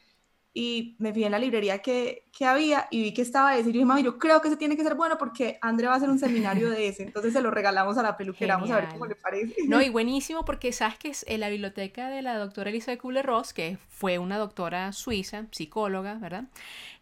y 0.57 0.95
me 0.99 1.13
fijé 1.13 1.25
en 1.25 1.33
la 1.33 1.39
librería 1.39 1.79
que, 1.79 2.29
que 2.31 2.45
había 2.45 2.87
y 2.89 3.01
vi 3.03 3.13
que 3.13 3.21
estaba 3.21 3.57
ese 3.57 3.69
y 3.69 3.73
yo 3.73 3.79
dije, 3.79 3.85
mami, 3.85 4.03
yo 4.03 4.17
creo 4.17 4.39
que 4.39 4.47
ese 4.47 4.55
tiene 4.55 4.77
que 4.77 4.83
ser 4.83 4.95
bueno 4.95 5.17
porque 5.17 5.57
André 5.61 5.87
va 5.87 5.95
a 5.95 5.97
hacer 5.97 6.09
un 6.09 6.17
seminario 6.17 6.69
de 6.69 6.87
ese, 6.87 7.03
entonces 7.03 7.33
se 7.33 7.41
lo 7.41 7.51
regalamos 7.51 7.97
a 7.97 8.03
la 8.03 8.15
peluquera, 8.15 8.55
vamos 8.55 8.71
a 8.71 8.77
ver 8.77 8.87
cómo 8.87 9.05
le 9.05 9.15
parece. 9.15 9.53
No, 9.67 9.81
y 9.81 9.89
buenísimo 9.99 10.45
porque 10.45 10.71
sabes 10.71 10.97
que 10.97 11.09
es 11.09 11.25
en 11.27 11.41
la 11.41 11.49
biblioteca 11.49 12.09
de 12.09 12.21
la 12.21 12.37
doctora 12.37 12.69
Elizabeth 12.69 13.01
Kubler-Ross, 13.01 13.51
que 13.51 13.77
fue 13.89 14.17
una 14.17 14.37
doctora 14.37 14.93
suiza, 14.93 15.45
psicóloga, 15.51 16.13
¿verdad? 16.15 16.45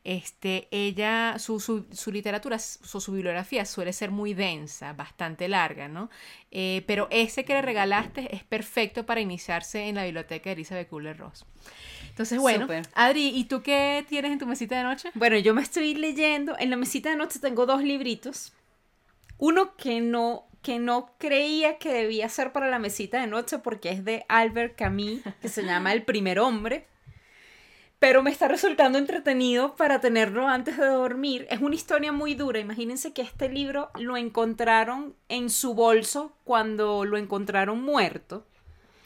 Este, 0.05 0.67
ella, 0.72 1.39
su, 1.39 1.62
su, 1.62 1.86
su 1.93 2.12
literatura, 2.12 2.60
su, 2.60 3.00
su, 3.00 3.12
bibliografía 3.13 3.63
suele 3.63 3.93
ser 3.93 4.12
muy 4.12 4.33
densa, 4.33 4.91
bastante 4.91 5.48
larga, 5.48 5.88
¿no? 5.88 6.10
Eh, 6.51 6.83
pero 6.88 7.07
ese 7.10 7.45
que 7.45 7.53
le 7.53 7.62
regalaste 7.62 8.36
es 8.36 8.43
perfecto 8.43 9.05
para 9.05 9.22
iniciarse 9.22 9.88
en 9.88 9.95
la 9.95 10.03
biblioteca 10.03 10.50
de 10.50 10.55
Elizabeth 10.55 10.89
Kubler-Ross. 10.89 11.45
Entonces, 12.10 12.38
bueno, 12.38 12.67
Adri, 12.95 13.29
¿y 13.29 13.45
tú 13.45 13.62
qué 13.62 14.05
tienes 14.10 14.33
en 14.33 14.39
tu 14.39 14.45
mesita 14.45 14.77
de 14.77 14.83
noche? 14.83 15.10
Bueno, 15.15 15.38
yo 15.38 15.53
me 15.53 15.62
estoy 15.62 15.95
leyendo, 15.95 16.55
en 16.60 16.69
la 16.69 16.75
mesita 16.75 17.10
de 17.10 17.15
noche 17.15 17.39
tengo 17.39 17.65
dos 17.65 17.81
libritos. 17.81 18.51
Uno 19.38 19.75
que 19.77 20.01
no, 20.01 20.48
que 20.62 20.79
no 20.79 21.15
creía 21.17 21.77
que 21.77 21.93
debía 21.93 22.27
ser 22.27 22.51
para 22.51 22.69
la 22.69 22.77
mesita 22.77 23.22
de 23.22 23.27
noche 23.27 23.57
porque 23.60 23.89
es 23.89 24.03
de 24.03 24.25
Albert 24.27 24.75
Camus, 24.75 25.22
que 25.41 25.48
se 25.48 25.63
llama 25.63 25.93
El 25.93 26.03
primer 26.03 26.39
hombre. 26.39 26.88
Pero 28.03 28.22
me 28.22 28.31
está 28.31 28.50
resultando 28.50 28.98
entretenido 28.98 29.77
para 29.77 30.01
tenerlo 30.01 30.50
antes 30.50 30.77
de 30.77 30.88
dormir. 30.88 31.48
Es 31.50 31.62
una 31.62 31.74
historia 31.74 32.12
muy 32.12 32.36
dura. 32.36 32.60
Imagínense 32.60 33.13
que 33.13 33.22
este 33.22 33.48
libro 33.48 33.91
lo 33.98 34.17
encontraron 34.17 35.15
en 35.29 35.50
su 35.50 35.74
bolso 35.74 36.36
cuando 36.43 37.05
lo 37.05 37.15
encontraron 37.15 37.81
muerto. 37.81 38.45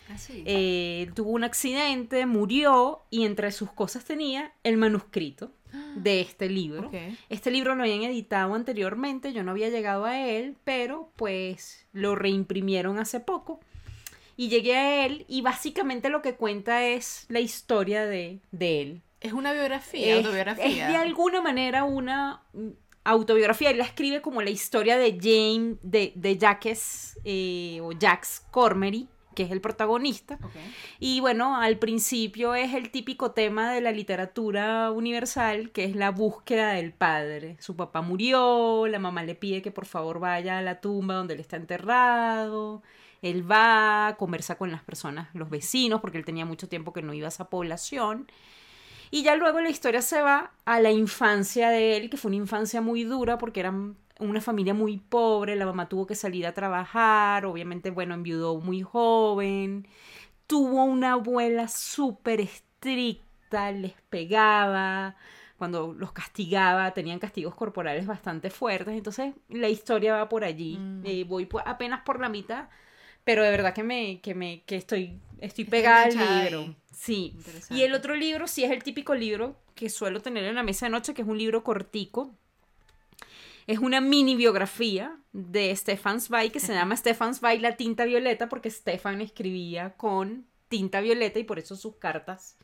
Ah, 0.10 0.16
eh, 0.30 1.12
tuvo 1.14 1.30
un 1.30 1.44
accidente, 1.44 2.26
murió 2.26 3.04
y 3.12 3.26
entre 3.26 3.52
sus 3.52 3.72
cosas 3.72 4.04
tenía 4.04 4.54
el 4.64 4.78
manuscrito 4.78 5.52
de 5.96 6.22
este 6.22 6.50
libro. 6.50 6.90
Este 7.30 7.52
libro 7.52 7.76
lo 7.76 7.84
habían 7.84 8.02
editado 8.02 8.56
anteriormente, 8.56 9.32
yo 9.32 9.44
no 9.44 9.52
había 9.52 9.70
llegado 9.70 10.06
a 10.06 10.20
él, 10.28 10.58
pero 10.64 11.12
pues 11.18 11.86
lo 11.94 12.16
reimprimieron 12.16 12.98
hace 12.98 13.20
poco. 13.20 13.60
Y 14.38 14.50
llegué 14.50 14.78
a 14.78 15.06
él 15.06 15.26
y 15.28 15.42
básicamente 15.42 16.10
lo 16.10 16.22
que 16.22 16.36
cuenta 16.36 16.86
es 16.86 17.26
la 17.28 17.40
historia 17.40 18.06
de, 18.06 18.40
él. 18.60 19.02
Es 19.20 19.34
una 19.34 19.52
biografía, 19.52 20.14
es, 20.14 20.26
autobiografía. 20.26 20.66
Es 20.66 20.94
de 20.94 20.96
alguna 20.96 21.42
manera 21.42 21.84
una 21.84 22.44
autobiografía. 23.04 23.72
Él 23.72 23.80
la 23.80 23.84
escribe 23.84 24.22
como 24.22 24.42
la 24.42 24.52
historia 24.52 24.98
de 24.98 25.18
James, 25.20 25.78
de, 25.82 26.14
de 26.16 26.38
Jacques 26.38 27.20
eh, 27.26 27.80
o 27.82 27.92
Jacques 27.92 28.44
Cormery 28.52 29.10
que 29.38 29.44
es 29.44 29.52
el 29.52 29.62
protagonista. 29.62 30.40
Y 31.00 31.20
bueno, 31.20 31.58
al 31.62 31.78
principio 31.78 32.56
es 32.56 32.74
el 32.74 32.90
típico 32.90 33.34
tema 33.34 33.72
de 33.72 33.82
la 33.82 33.92
literatura 33.92 34.90
universal, 34.90 35.70
que 35.70 35.84
es 35.84 35.96
la 35.96 36.10
búsqueda 36.10 36.72
del 36.72 36.92
padre. 36.92 37.56
Su 37.60 37.76
papá 37.76 38.02
murió, 38.02 38.88
la 38.88 38.98
mamá 38.98 39.22
le 39.22 39.36
pide 39.36 39.62
que 39.62 39.70
por 39.70 39.86
favor 39.86 40.20
vaya 40.20 40.58
a 40.58 40.64
la 40.64 40.82
tumba 40.82 41.14
donde 41.14 41.36
él 41.36 41.40
está 41.40 41.56
enterrado. 41.56 42.82
Él 43.22 43.50
va, 43.50 44.16
conversa 44.18 44.56
con 44.56 44.72
las 44.72 44.84
personas, 44.84 45.30
los 45.34 45.50
vecinos, 45.50 46.02
porque 46.02 46.18
él 46.18 46.26
tenía 46.26 46.46
mucho 46.46 46.68
tiempo 46.68 46.94
que 46.94 47.02
no 47.02 47.14
iba 47.14 47.28
a 47.28 47.30
esa 47.30 47.50
población. 47.50 48.28
Y 49.10 49.24
ya 49.24 49.36
luego 49.36 49.62
la 49.62 49.70
historia 49.70 50.02
se 50.02 50.22
va 50.22 50.52
a 50.66 50.80
la 50.80 50.92
infancia 50.92 51.70
de 51.70 51.98
él, 51.98 52.10
que 52.10 52.18
fue 52.18 52.30
una 52.30 52.38
infancia 52.38 52.82
muy 52.82 53.04
dura 53.04 53.38
porque 53.38 53.62
eran 53.62 53.96
una 54.20 54.42
familia 54.42 54.74
muy 54.74 54.98
pobre, 54.98 55.56
la 55.56 55.66
mamá 55.66 55.88
tuvo 55.88 56.08
que 56.08 56.16
salir 56.16 56.46
a 56.48 56.54
trabajar, 56.54 57.46
obviamente, 57.46 57.92
bueno, 57.92 58.14
enviudó 58.14 58.60
muy 58.60 58.82
joven, 58.82 59.88
tuvo 60.48 60.84
una 60.84 61.14
abuela 61.14 61.68
súper 61.68 62.42
estricta, 62.42 63.72
les 63.72 63.94
pegaba, 64.10 65.16
cuando 65.58 65.94
los 65.94 66.12
castigaba, 66.12 66.94
tenían 66.94 67.20
castigos 67.20 67.56
corporales 67.56 68.06
bastante 68.08 68.50
fuertes, 68.50 68.96
entonces 68.96 69.34
la 69.50 69.70
historia 69.70 70.16
va 70.16 70.30
por 70.30 70.44
allí, 70.44 70.78
mm. 70.78 71.02
eh, 71.06 71.24
voy 71.24 71.48
apenas 71.66 72.02
por 72.02 72.20
la 72.20 72.30
mitad, 72.30 72.70
pero 73.28 73.44
de 73.44 73.52
verdad 73.52 73.74
que 73.74 73.84
me, 73.84 74.22
que 74.22 74.34
me, 74.34 74.64
que 74.66 74.78
estoy, 74.78 75.20
estoy 75.42 75.66
pegada 75.66 76.04
al 76.04 76.46
libro. 76.46 76.74
Sí. 76.98 77.36
Y 77.70 77.82
el 77.82 77.94
otro 77.94 78.16
libro 78.16 78.48
sí 78.48 78.64
es 78.64 78.72
el 78.72 78.84
típico 78.84 79.16
libro 79.16 79.58
que 79.76 79.90
suelo 79.90 80.22
tener 80.22 80.46
en 80.46 80.56
la 80.56 80.64
mesa 80.64 80.86
de 80.86 80.92
noche, 80.92 81.14
que 81.14 81.24
es 81.24 81.28
un 81.28 81.38
libro 81.38 81.62
cortico, 81.62 82.34
es 83.68 83.80
una 83.80 84.00
mini 84.00 84.38
biografía 84.38 85.20
de 85.34 85.76
Stefan 85.76 86.22
Zweig 86.22 86.54
que 86.54 86.62
se 86.62 86.74
llama 86.74 86.96
Stefan 86.96 87.36
Zweig 87.36 87.60
la 87.60 87.76
tinta 87.76 88.06
violeta 88.06 88.48
porque 88.48 88.70
Stefan 88.70 89.20
escribía 89.20 89.90
con 89.98 90.46
tinta 90.70 91.02
violeta 91.02 91.38
y 91.38 91.44
por 91.44 91.60
eso 91.60 91.76
sus 91.76 91.98
cartas 91.98 92.56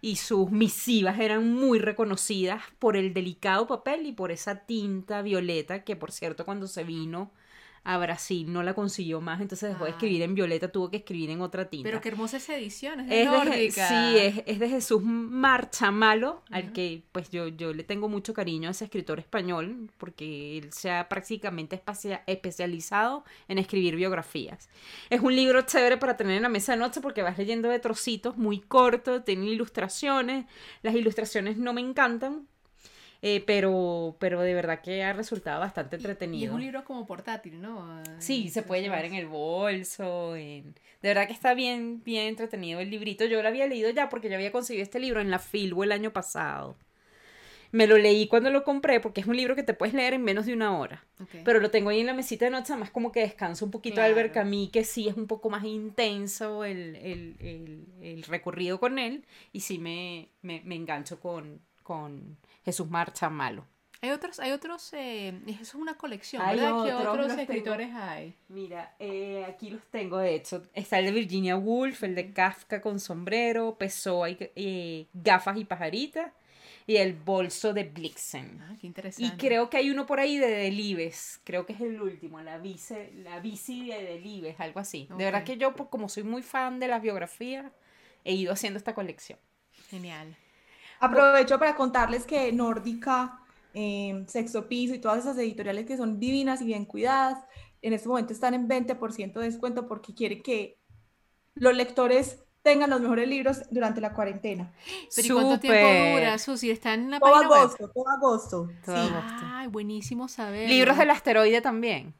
y 0.00 0.16
sus 0.16 0.50
misivas 0.50 1.20
eran 1.20 1.52
muy 1.52 1.78
reconocidas 1.78 2.64
por 2.80 2.96
el 2.96 3.14
delicado 3.14 3.68
papel 3.68 4.06
y 4.06 4.12
por 4.12 4.32
esa 4.32 4.66
tinta 4.66 5.22
violeta 5.22 5.84
que 5.84 5.94
por 5.94 6.10
cierto 6.10 6.44
cuando 6.44 6.66
se 6.66 6.82
vino 6.82 7.30
a 7.82 7.96
Brasil 7.98 8.52
no 8.52 8.62
la 8.62 8.74
consiguió 8.74 9.20
más, 9.20 9.40
entonces 9.40 9.70
dejó 9.70 9.84
de 9.84 9.90
escribir 9.90 10.22
en 10.22 10.34
violeta, 10.34 10.68
tuvo 10.68 10.90
que 10.90 10.98
escribir 10.98 11.30
en 11.30 11.40
otra 11.40 11.70
tinta. 11.70 11.88
Pero 11.88 12.00
qué 12.00 12.10
hermosa 12.10 12.36
esa 12.36 12.56
edición, 12.56 13.00
es 13.00 13.08
de, 13.08 13.70
sí, 13.70 14.16
es, 14.18 14.42
es, 14.46 14.58
de 14.58 14.68
Jesús 14.68 15.02
Marchamalo, 15.02 16.42
al 16.50 16.72
que 16.72 17.02
pues 17.12 17.30
yo, 17.30 17.48
yo 17.48 17.72
le 17.72 17.82
tengo 17.82 18.08
mucho 18.08 18.34
cariño 18.34 18.68
a 18.68 18.72
ese 18.72 18.84
escritor 18.84 19.18
español, 19.18 19.90
porque 19.96 20.58
él 20.58 20.72
se 20.72 20.90
ha 20.90 21.08
prácticamente 21.08 21.82
especializado 22.26 23.24
en 23.48 23.58
escribir 23.58 23.96
biografías. 23.96 24.68
Es 25.08 25.20
un 25.22 25.34
libro 25.34 25.62
chévere 25.62 25.96
para 25.96 26.16
tener 26.16 26.36
en 26.36 26.42
la 26.42 26.48
mesa 26.50 26.72
de 26.72 26.78
noche 26.78 27.00
porque 27.00 27.22
vas 27.22 27.38
leyendo 27.38 27.70
de 27.70 27.78
trocitos 27.78 28.36
muy 28.36 28.60
cortos, 28.60 29.24
tiene 29.24 29.46
ilustraciones, 29.46 30.44
las 30.82 30.94
ilustraciones 30.94 31.56
no 31.56 31.72
me 31.72 31.80
encantan, 31.80 32.46
eh, 33.22 33.42
pero, 33.46 34.16
pero 34.18 34.40
de 34.40 34.54
verdad 34.54 34.80
que 34.80 35.02
ha 35.02 35.12
resultado 35.12 35.60
bastante 35.60 35.96
entretenido. 35.96 36.40
Y, 36.40 36.44
es 36.46 36.50
un 36.50 36.60
libro 36.60 36.84
como 36.84 37.06
portátil, 37.06 37.60
¿no? 37.60 38.02
Sí, 38.18 38.48
se 38.48 38.62
puede 38.62 38.82
llevar 38.82 39.04
en 39.04 39.14
el 39.14 39.26
bolso. 39.26 40.36
En... 40.36 40.74
De 41.02 41.08
verdad 41.08 41.26
que 41.26 41.34
está 41.34 41.52
bien, 41.52 42.02
bien 42.02 42.28
entretenido 42.28 42.80
el 42.80 42.88
librito. 42.88 43.26
Yo 43.26 43.42
lo 43.42 43.48
había 43.48 43.66
leído 43.66 43.90
ya 43.90 44.08
porque 44.08 44.30
yo 44.30 44.36
había 44.36 44.52
conseguido 44.52 44.82
este 44.82 45.00
libro 45.00 45.20
en 45.20 45.30
la 45.30 45.38
Filbo 45.38 45.84
el 45.84 45.92
año 45.92 46.12
pasado. 46.12 46.76
Me 47.72 47.86
lo 47.86 47.98
leí 47.98 48.26
cuando 48.26 48.50
lo 48.50 48.64
compré 48.64 48.98
porque 49.00 49.20
es 49.20 49.26
un 49.26 49.36
libro 49.36 49.54
que 49.54 49.62
te 49.62 49.74
puedes 49.74 49.94
leer 49.94 50.14
en 50.14 50.24
menos 50.24 50.46
de 50.46 50.54
una 50.54 50.76
hora. 50.76 51.04
Pero 51.44 51.60
lo 51.60 51.70
tengo 51.70 51.90
ahí 51.90 52.00
en 52.00 52.06
la 52.06 52.14
mesita 52.14 52.46
de 52.46 52.50
noche, 52.50 52.72
además 52.72 52.90
como 52.90 53.12
que 53.12 53.20
descanso 53.20 53.64
un 53.64 53.70
poquito 53.70 54.02
al 54.02 54.14
ver 54.14 54.32
Camus, 54.32 54.70
que 54.70 54.82
sí 54.82 55.06
es 55.06 55.14
un 55.14 55.28
poco 55.28 55.50
más 55.50 55.62
intenso 55.62 56.64
el, 56.64 56.96
el, 56.96 57.36
el, 57.38 57.86
el 58.02 58.22
recorrido 58.24 58.80
con 58.80 58.98
él. 58.98 59.24
Y 59.52 59.60
sí 59.60 59.78
me, 59.78 60.30
me, 60.42 60.62
me 60.64 60.74
engancho 60.74 61.20
con, 61.20 61.60
con 61.90 62.38
Jesús 62.64 62.88
Marcha 62.88 63.28
Malo. 63.28 63.66
Hay 64.00 64.10
otros, 64.10 64.38
hay 64.38 64.52
otros, 64.52 64.92
eh, 64.92 65.40
eso 65.48 65.60
es 65.60 65.74
una 65.74 65.96
colección, 65.96 66.40
¿verdad? 66.46 66.84
¿Qué 66.84 66.94
otros 66.94 67.32
escritores 67.32 67.92
hay? 67.92 68.32
Mira, 68.46 68.94
eh, 69.00 69.44
aquí 69.48 69.70
los 69.70 69.82
tengo, 69.90 70.18
de 70.18 70.36
hecho, 70.36 70.62
está 70.72 71.00
el 71.00 71.06
de 71.06 71.10
Virginia 71.10 71.56
Woolf, 71.56 72.04
el 72.04 72.14
de 72.14 72.32
Kafka 72.32 72.80
con 72.80 73.00
sombrero, 73.00 73.76
Pessoa 73.76 74.30
y 74.30 74.36
eh, 74.54 75.08
gafas 75.12 75.56
y 75.56 75.64
pajaritas, 75.64 76.32
y 76.86 76.96
el 76.96 77.12
bolso 77.12 77.72
de 77.74 77.82
Blixen. 77.82 78.60
Ah, 78.62 78.76
qué 78.80 78.86
interesante. 78.86 79.34
Y 79.34 79.36
creo 79.36 79.68
que 79.68 79.78
hay 79.78 79.90
uno 79.90 80.06
por 80.06 80.20
ahí 80.20 80.38
de 80.38 80.46
Delibes, 80.46 81.40
creo 81.42 81.66
que 81.66 81.72
es 81.72 81.80
el 81.80 82.00
último, 82.00 82.40
la 82.40 82.58
bici, 82.58 82.94
la 83.24 83.40
bici 83.40 83.88
de 83.88 84.00
Delibes, 84.00 84.60
algo 84.60 84.78
así. 84.78 85.08
De 85.10 85.24
verdad 85.24 85.42
que 85.42 85.56
yo, 85.56 85.74
como 85.74 86.08
soy 86.08 86.22
muy 86.22 86.42
fan 86.42 86.78
de 86.78 86.86
las 86.86 87.02
biografías, 87.02 87.72
he 88.22 88.32
ido 88.34 88.52
haciendo 88.52 88.78
esta 88.78 88.94
colección. 88.94 89.40
Genial. 89.88 90.36
Aprovecho 91.00 91.58
para 91.58 91.74
contarles 91.74 92.26
que 92.26 92.52
Nórdica, 92.52 93.40
eh, 93.74 94.24
Sexo 94.28 94.68
Piso 94.68 94.94
y 94.94 94.98
todas 94.98 95.20
esas 95.20 95.38
editoriales 95.38 95.86
que 95.86 95.96
son 95.96 96.20
divinas 96.20 96.60
y 96.60 96.66
bien 96.66 96.84
cuidadas, 96.84 97.42
en 97.82 97.92
este 97.92 98.08
momento 98.08 98.32
están 98.32 98.54
en 98.54 98.68
20% 98.68 99.40
de 99.40 99.46
descuento 99.46 99.88
porque 99.88 100.14
quiere 100.14 100.42
que 100.42 100.78
los 101.54 101.74
lectores 101.74 102.44
tengan 102.62 102.90
los 102.90 103.00
mejores 103.00 103.28
libros 103.28 103.62
durante 103.70 104.00
la 104.00 104.12
cuarentena. 104.12 104.72
¿Pero 105.14 105.26
y 105.26 105.30
cuánto 105.30 105.60
tiempo 105.60 106.16
dura, 106.16 106.38
Susi? 106.38 106.70
¿Está 106.70 106.94
en 106.94 107.10
la 107.10 107.20
todo 107.20 107.34
agosto, 107.34 107.88
Todo 107.88 108.08
agosto, 108.08 108.68
todo 108.84 108.96
agosto. 108.96 109.42
Ay, 109.44 109.68
buenísimo 109.68 110.28
saber. 110.28 110.68
Libros 110.68 110.98
del 110.98 111.10
asteroide 111.10 111.60
también. 111.60 112.14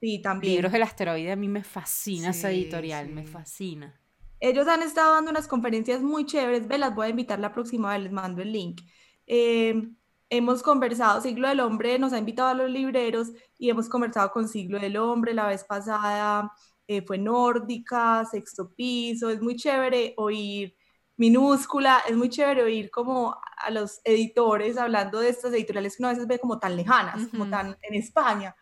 Sí, 0.00 0.20
también. 0.20 0.54
Libros 0.54 0.72
del 0.72 0.82
asteroide, 0.82 1.32
a 1.32 1.36
mí 1.36 1.48
me 1.48 1.64
fascina 1.64 2.30
esa 2.30 2.50
editorial, 2.50 3.08
me 3.08 3.24
fascina. 3.26 3.98
Ellos 4.40 4.68
han 4.68 4.82
estado 4.82 5.14
dando 5.14 5.30
unas 5.30 5.48
conferencias 5.48 6.00
muy 6.00 6.24
chéveres, 6.26 6.68
ve, 6.68 6.78
las 6.78 6.94
voy 6.94 7.06
a 7.08 7.10
invitar 7.10 7.38
la 7.40 7.52
próxima 7.52 7.92
vez, 7.92 8.02
les 8.02 8.12
mando 8.12 8.42
el 8.42 8.52
link. 8.52 8.80
Eh, 9.26 9.90
hemos 10.30 10.62
conversado, 10.62 11.20
Siglo 11.20 11.48
del 11.48 11.60
Hombre 11.60 11.98
nos 11.98 12.12
ha 12.12 12.18
invitado 12.18 12.48
a 12.48 12.54
los 12.54 12.70
libreros 12.70 13.28
y 13.58 13.70
hemos 13.70 13.88
conversado 13.88 14.30
con 14.30 14.48
Siglo 14.48 14.78
del 14.78 14.96
Hombre, 14.96 15.34
la 15.34 15.46
vez 15.46 15.64
pasada 15.64 16.52
eh, 16.86 17.02
fue 17.02 17.18
Nórdica, 17.18 18.24
Sexto 18.24 18.72
Piso, 18.74 19.30
es 19.30 19.40
muy 19.40 19.56
chévere 19.56 20.14
oír 20.16 20.74
minúscula, 21.16 22.02
es 22.08 22.16
muy 22.16 22.28
chévere 22.28 22.62
oír 22.62 22.90
como 22.90 23.36
a 23.56 23.70
los 23.70 24.00
editores 24.04 24.78
hablando 24.78 25.18
de 25.18 25.30
estas 25.30 25.52
editoriales 25.52 25.96
que 25.96 26.02
uno 26.02 26.08
a 26.08 26.12
veces 26.12 26.28
ve 26.28 26.38
como 26.38 26.58
tan 26.58 26.76
lejanas, 26.76 27.26
como 27.28 27.48
tan 27.50 27.76
en 27.82 27.94
España. 27.94 28.54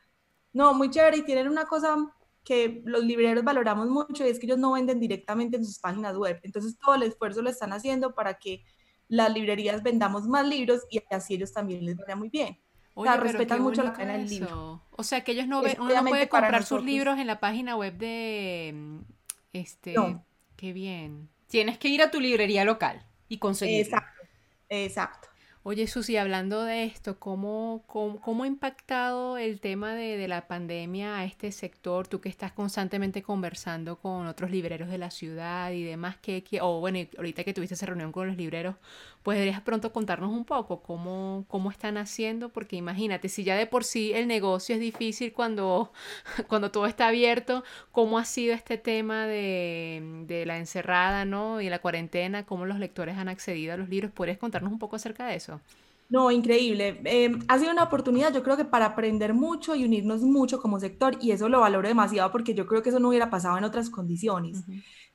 No, 0.52 0.72
muy 0.72 0.90
chévere 0.90 1.18
y 1.18 1.22
tienen 1.22 1.48
una 1.48 1.66
cosa 1.66 1.96
que 2.46 2.80
los 2.84 3.04
libreros 3.04 3.42
valoramos 3.42 3.88
mucho 3.88 4.24
y 4.24 4.28
es 4.28 4.38
que 4.38 4.46
ellos 4.46 4.58
no 4.58 4.72
venden 4.72 5.00
directamente 5.00 5.56
en 5.56 5.64
sus 5.64 5.80
páginas 5.80 6.16
web. 6.16 6.38
Entonces 6.44 6.78
todo 6.78 6.94
el 6.94 7.02
esfuerzo 7.02 7.42
lo 7.42 7.50
están 7.50 7.72
haciendo 7.72 8.14
para 8.14 8.34
que 8.34 8.62
las 9.08 9.34
librerías 9.34 9.82
vendamos 9.82 10.28
más 10.28 10.46
libros 10.46 10.82
y 10.88 11.02
así 11.10 11.34
ellos 11.34 11.52
también 11.52 11.84
les 11.84 11.96
vaya 11.96 12.14
muy 12.14 12.28
bien. 12.30 12.56
o 12.94 13.02
sea, 13.02 13.16
respetan 13.16 13.60
mucho 13.60 13.82
la 13.82 13.92
pena 13.92 14.12
del 14.12 14.28
libro. 14.28 14.80
O 14.92 15.02
sea, 15.02 15.24
que 15.24 15.32
ellos 15.32 15.48
no 15.48 15.60
ven, 15.60 15.76
uno 15.80 16.02
no 16.02 16.08
puede 16.08 16.28
comprar 16.28 16.62
sus 16.62 16.84
libros 16.84 17.18
en 17.18 17.26
la 17.26 17.40
página 17.40 17.76
web 17.76 17.98
de 17.98 19.00
este, 19.52 19.96
qué 20.54 20.72
bien. 20.72 21.28
Tienes 21.48 21.78
que 21.78 21.88
ir 21.88 22.00
a 22.00 22.12
tu 22.12 22.20
librería 22.20 22.64
local 22.64 23.04
y 23.28 23.38
conseguirlo. 23.38 23.96
Exacto. 23.96 24.22
Exacto. 24.68 25.28
Oye, 25.68 25.88
Susi, 25.88 26.16
hablando 26.16 26.62
de 26.62 26.84
esto, 26.84 27.18
¿cómo, 27.18 27.82
cómo, 27.88 28.44
ha 28.44 28.46
impactado 28.46 29.36
el 29.36 29.58
tema 29.58 29.96
de, 29.96 30.28
la 30.28 30.46
pandemia 30.46 31.16
a 31.18 31.24
este 31.24 31.50
sector? 31.50 32.06
Tú 32.06 32.20
que 32.20 32.28
estás 32.28 32.52
constantemente 32.52 33.20
conversando 33.20 33.98
con 33.98 34.28
otros 34.28 34.52
libreros 34.52 34.88
de 34.88 34.98
la 34.98 35.10
ciudad 35.10 35.72
y 35.72 35.82
demás, 35.82 36.18
que, 36.18 36.44
o 36.62 36.78
bueno, 36.78 37.00
ahorita 37.16 37.42
que 37.42 37.52
tuviste 37.52 37.74
esa 37.74 37.86
reunión 37.86 38.12
con 38.12 38.28
los 38.28 38.36
libreros, 38.36 38.76
pues 39.24 39.38
deberías 39.38 39.60
pronto 39.60 39.92
contarnos 39.92 40.30
un 40.30 40.44
poco 40.44 40.82
cómo, 40.82 41.44
cómo 41.48 41.72
están 41.72 41.96
haciendo, 41.96 42.50
porque 42.50 42.76
imagínate, 42.76 43.28
si 43.28 43.42
ya 43.42 43.56
de 43.56 43.66
por 43.66 43.82
sí 43.82 44.12
el 44.12 44.28
negocio 44.28 44.76
es 44.76 44.80
difícil 44.80 45.32
cuando, 45.32 45.92
cuando 46.46 46.70
todo 46.70 46.86
está 46.86 47.08
abierto, 47.08 47.64
¿cómo 47.90 48.18
ha 48.18 48.24
sido 48.24 48.54
este 48.54 48.78
tema 48.78 49.26
de, 49.26 50.22
de 50.28 50.46
la 50.46 50.58
encerrada, 50.58 51.24
¿no? 51.24 51.60
Y 51.60 51.68
la 51.70 51.80
cuarentena, 51.80 52.46
cómo 52.46 52.66
los 52.66 52.78
lectores 52.78 53.18
han 53.18 53.28
accedido 53.28 53.74
a 53.74 53.76
los 53.76 53.88
libros. 53.88 54.12
¿Podrías 54.12 54.38
contarnos 54.38 54.72
un 54.72 54.78
poco 54.78 54.94
acerca 54.94 55.26
de 55.26 55.34
eso? 55.34 55.55
No, 56.08 56.30
increíble. 56.30 57.00
Em, 57.04 57.40
ha 57.48 57.58
sido 57.58 57.72
una 57.72 57.82
oportunidad, 57.82 58.32
yo 58.32 58.42
creo 58.42 58.56
que 58.56 58.64
para 58.64 58.86
aprender 58.86 59.34
mucho 59.34 59.74
y 59.74 59.84
unirnos 59.84 60.22
mucho 60.22 60.60
como 60.60 60.78
sector, 60.78 61.16
y 61.20 61.32
eso 61.32 61.48
lo 61.48 61.60
valoro 61.60 61.88
demasiado 61.88 62.30
porque 62.30 62.54
yo 62.54 62.66
creo 62.66 62.82
que 62.82 62.90
eso 62.90 63.00
no 63.00 63.08
hubiera 63.08 63.28
pasado 63.28 63.58
en 63.58 63.64
otras 63.64 63.90
condiciones. 63.90 64.62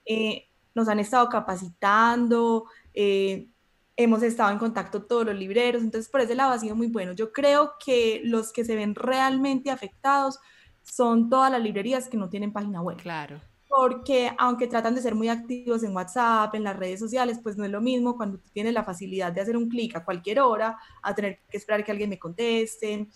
Eh, 0.06 0.48
nos 0.76 0.90
han 0.90 1.00
estado 1.00 1.30
capacitando, 1.30 2.66
eh, 2.94 3.48
hemos 3.96 4.24
estado 4.24 4.52
en 4.52 4.58
contacto 4.58 5.04
todos 5.04 5.26
los 5.26 5.36
libreros, 5.36 5.82
entonces 5.82 6.10
por 6.10 6.22
ese 6.22 6.36
lado 6.36 6.52
ha 6.52 6.60
sido 6.60 6.76
muy 6.76 6.88
bueno. 6.88 7.14
Yo 7.14 7.32
creo 7.32 7.74
que 7.84 8.22
los 8.26 8.52
que 8.52 8.66
se 8.66 8.76
ven 8.76 8.96
realmente 8.96 9.72
afectados 9.72 10.40
son 10.84 11.30
todas 11.30 11.52
las 11.52 11.62
librerías 11.62 12.10
que 12.10 12.18
no 12.18 12.30
tienen 12.30 12.52
página 12.52 12.82
web. 12.82 12.98
Claro 12.98 13.40
porque 13.72 14.30
aunque 14.38 14.68
tratan 14.68 14.96
de 14.96 15.02
ser 15.02 15.16
muy 15.16 15.30
activos 15.30 15.82
en 15.84 15.96
WhatsApp, 15.96 16.54
en 16.56 16.66
las 16.66 16.76
redes 16.76 17.00
sociales, 17.00 17.40
pues 17.42 17.56
no 17.56 17.64
es 17.64 17.72
lo 17.72 17.80
mismo 17.80 18.18
cuando 18.18 18.38
tú 18.38 18.50
tienes 18.52 18.74
la 18.74 18.84
facilidad 18.84 19.32
de 19.32 19.40
hacer 19.40 19.56
un 19.56 19.70
clic 19.70 19.96
a 19.96 20.04
cualquier 20.04 20.42
hora, 20.42 20.78
a 21.02 21.16
tener 21.16 21.40
que 21.50 21.56
esperar 21.56 21.86
que 21.86 21.92
alguien 21.92 22.10
me 22.10 22.20
conteste. 22.20 23.08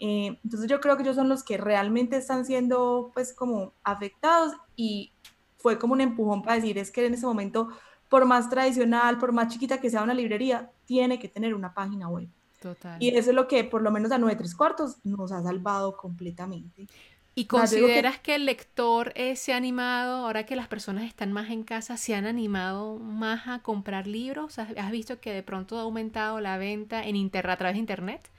Eh, 0.00 0.36
entonces 0.42 0.68
yo 0.68 0.80
creo 0.80 0.96
que 0.96 1.04
ellos 1.04 1.14
son 1.14 1.28
los 1.28 1.44
que 1.44 1.56
realmente 1.58 2.16
están 2.16 2.44
siendo 2.44 3.12
pues 3.14 3.32
como 3.32 3.72
afectados 3.84 4.54
y 4.74 5.12
fue 5.58 5.78
como 5.78 5.92
un 5.92 6.00
empujón 6.00 6.42
para 6.42 6.56
decir 6.56 6.76
es 6.78 6.90
que 6.90 7.06
en 7.06 7.14
ese 7.14 7.26
momento, 7.26 7.68
por 8.08 8.24
más 8.24 8.50
tradicional, 8.50 9.16
por 9.16 9.30
más 9.30 9.52
chiquita 9.52 9.80
que 9.80 9.90
sea 9.90 10.02
una 10.02 10.14
librería, 10.14 10.72
tiene 10.86 11.20
que 11.20 11.28
tener 11.28 11.54
una 11.54 11.72
página 11.72 12.08
web. 12.08 12.28
Total. 12.60 13.00
Y 13.00 13.10
eso 13.10 13.30
es 13.30 13.36
lo 13.36 13.46
que 13.46 13.62
por 13.62 13.80
lo 13.80 13.92
menos 13.92 14.10
a 14.10 14.18
nueve 14.18 14.34
tres 14.36 14.56
cuartos 14.56 14.96
nos 15.04 15.30
ha 15.30 15.40
salvado 15.40 15.96
completamente. 15.96 16.88
¿Y 17.40 17.46
consideras 17.46 18.18
que... 18.18 18.34
el 18.34 18.44
lector 18.44 19.12
eh, 19.14 19.34
se 19.34 19.54
ha 19.54 19.56
animado, 19.56 20.26
ahora 20.26 20.44
que 20.44 20.56
las 20.56 20.68
personas 20.68 21.04
están 21.04 21.32
más 21.32 21.50
en 21.50 21.62
casa, 21.62 21.96
se 21.96 22.14
han 22.14 22.26
animado 22.26 22.98
más 22.98 23.48
a 23.48 23.60
comprar 23.60 24.06
libros? 24.06 24.58
¿Has 24.58 24.90
visto 24.90 25.20
que 25.20 25.32
de 25.32 25.42
pronto 25.42 25.78
ha 25.78 25.82
aumentado 25.82 26.38
la 26.40 26.58
venta 26.58 27.02
en 27.02 27.16
inter 27.16 27.48
a 27.48 27.56
través 27.56 27.76
de 27.76 27.80
Internet? 27.80 28.30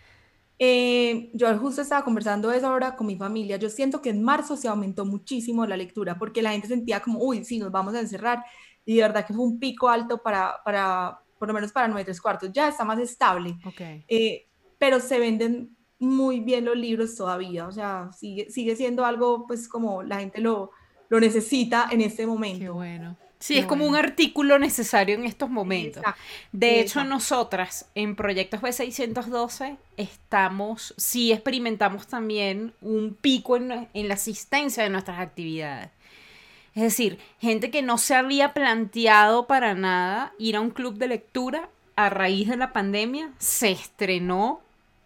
Eh, 0.60 1.32
yo 1.34 1.58
justo 1.58 1.82
estaba 1.82 2.04
conversando 2.04 2.52
eso 2.52 2.68
ahora 2.68 2.96
con 2.96 3.08
mi 3.08 3.16
familia. 3.16 3.58
Yo 3.58 3.72
siento 3.72 4.04
que 4.04 4.12
en 4.12 4.22
marzo 4.22 4.56
se 4.56 4.68
aumentó 4.68 5.04
muchísimo 5.04 5.66
la 5.66 5.76
lectura 5.76 6.20
porque 6.20 6.44
la 6.44 6.52
gente 6.52 6.68
sentía 6.68 7.00
como, 7.00 7.18
uy, 7.18 7.44
sí, 7.44 7.58
nos 7.58 7.72
vamos 7.72 7.96
a 7.96 8.00
encerrar. 8.00 8.44
Y 8.86 8.98
de 8.98 9.02
verdad 9.02 9.26
que 9.26 9.34
fue 9.34 9.44
un 9.44 9.60
pico 9.60 9.90
alto 9.90 10.22
para, 10.22 10.62
para 10.64 11.20
por 11.40 11.48
lo 11.48 11.56
menos 11.56 11.72
para 11.72 11.88
nueve 11.88 12.06
tres 12.06 12.22
cuartos. 12.22 12.52
Ya 12.54 12.68
está 12.68 12.86
más 12.86 13.00
estable. 13.00 13.58
Okay. 13.66 14.06
Eh, 14.08 14.48
pero 14.78 15.00
se 15.00 15.18
venden 15.18 15.76
muy 16.02 16.40
bien 16.40 16.66
los 16.66 16.76
libros 16.76 17.16
todavía, 17.16 17.68
o 17.68 17.72
sea, 17.72 18.10
sigue, 18.18 18.50
sigue 18.50 18.76
siendo 18.76 19.06
algo 19.06 19.46
pues 19.48 19.68
como 19.68 20.04
la 20.04 20.20
gente 20.20 20.42
lo, 20.42 20.72
lo 21.10 21.20
necesita 21.20 21.88
en 21.92 22.02
este 22.02 22.26
momento. 22.26 22.60
Qué 22.60 22.70
bueno. 22.70 23.18
Sí, 23.42 23.58
es 23.58 23.66
como 23.66 23.88
un 23.88 23.96
artículo 23.96 24.60
necesario 24.60 25.16
en 25.16 25.26
estos 25.26 25.50
momentos. 25.50 26.04
de 26.52 26.80
hecho, 26.80 27.04
nosotras 27.04 27.88
en 27.96 28.16
Proyectos 28.16 28.62
B612 28.62 29.78
estamos, 29.98 30.94
sí 30.96 31.32
experimentamos 31.32 32.06
también 32.06 32.74
un 32.82 33.18
pico 33.20 33.58
en, 33.58 33.88
en 33.96 34.08
la 34.08 34.14
asistencia 34.14 34.84
de 34.84 34.90
nuestras 34.90 35.20
actividades. 35.20 35.90
Es 36.76 36.84
decir, 36.84 37.18
gente 37.40 37.72
que 37.72 37.82
no 37.82 37.98
se 37.98 38.14
había 38.14 38.54
planteado 38.54 39.48
para 39.48 39.74
nada 39.74 40.34
ir 40.38 40.56
a 40.56 40.62
un 40.62 40.70
club 40.70 40.98
de 40.98 41.08
lectura 41.08 41.68
a 41.96 42.10
raíz 42.10 42.48
de 42.48 42.58
la 42.58 42.72
pandemia, 42.72 43.32
se 43.40 43.72
estrenó 43.72 44.62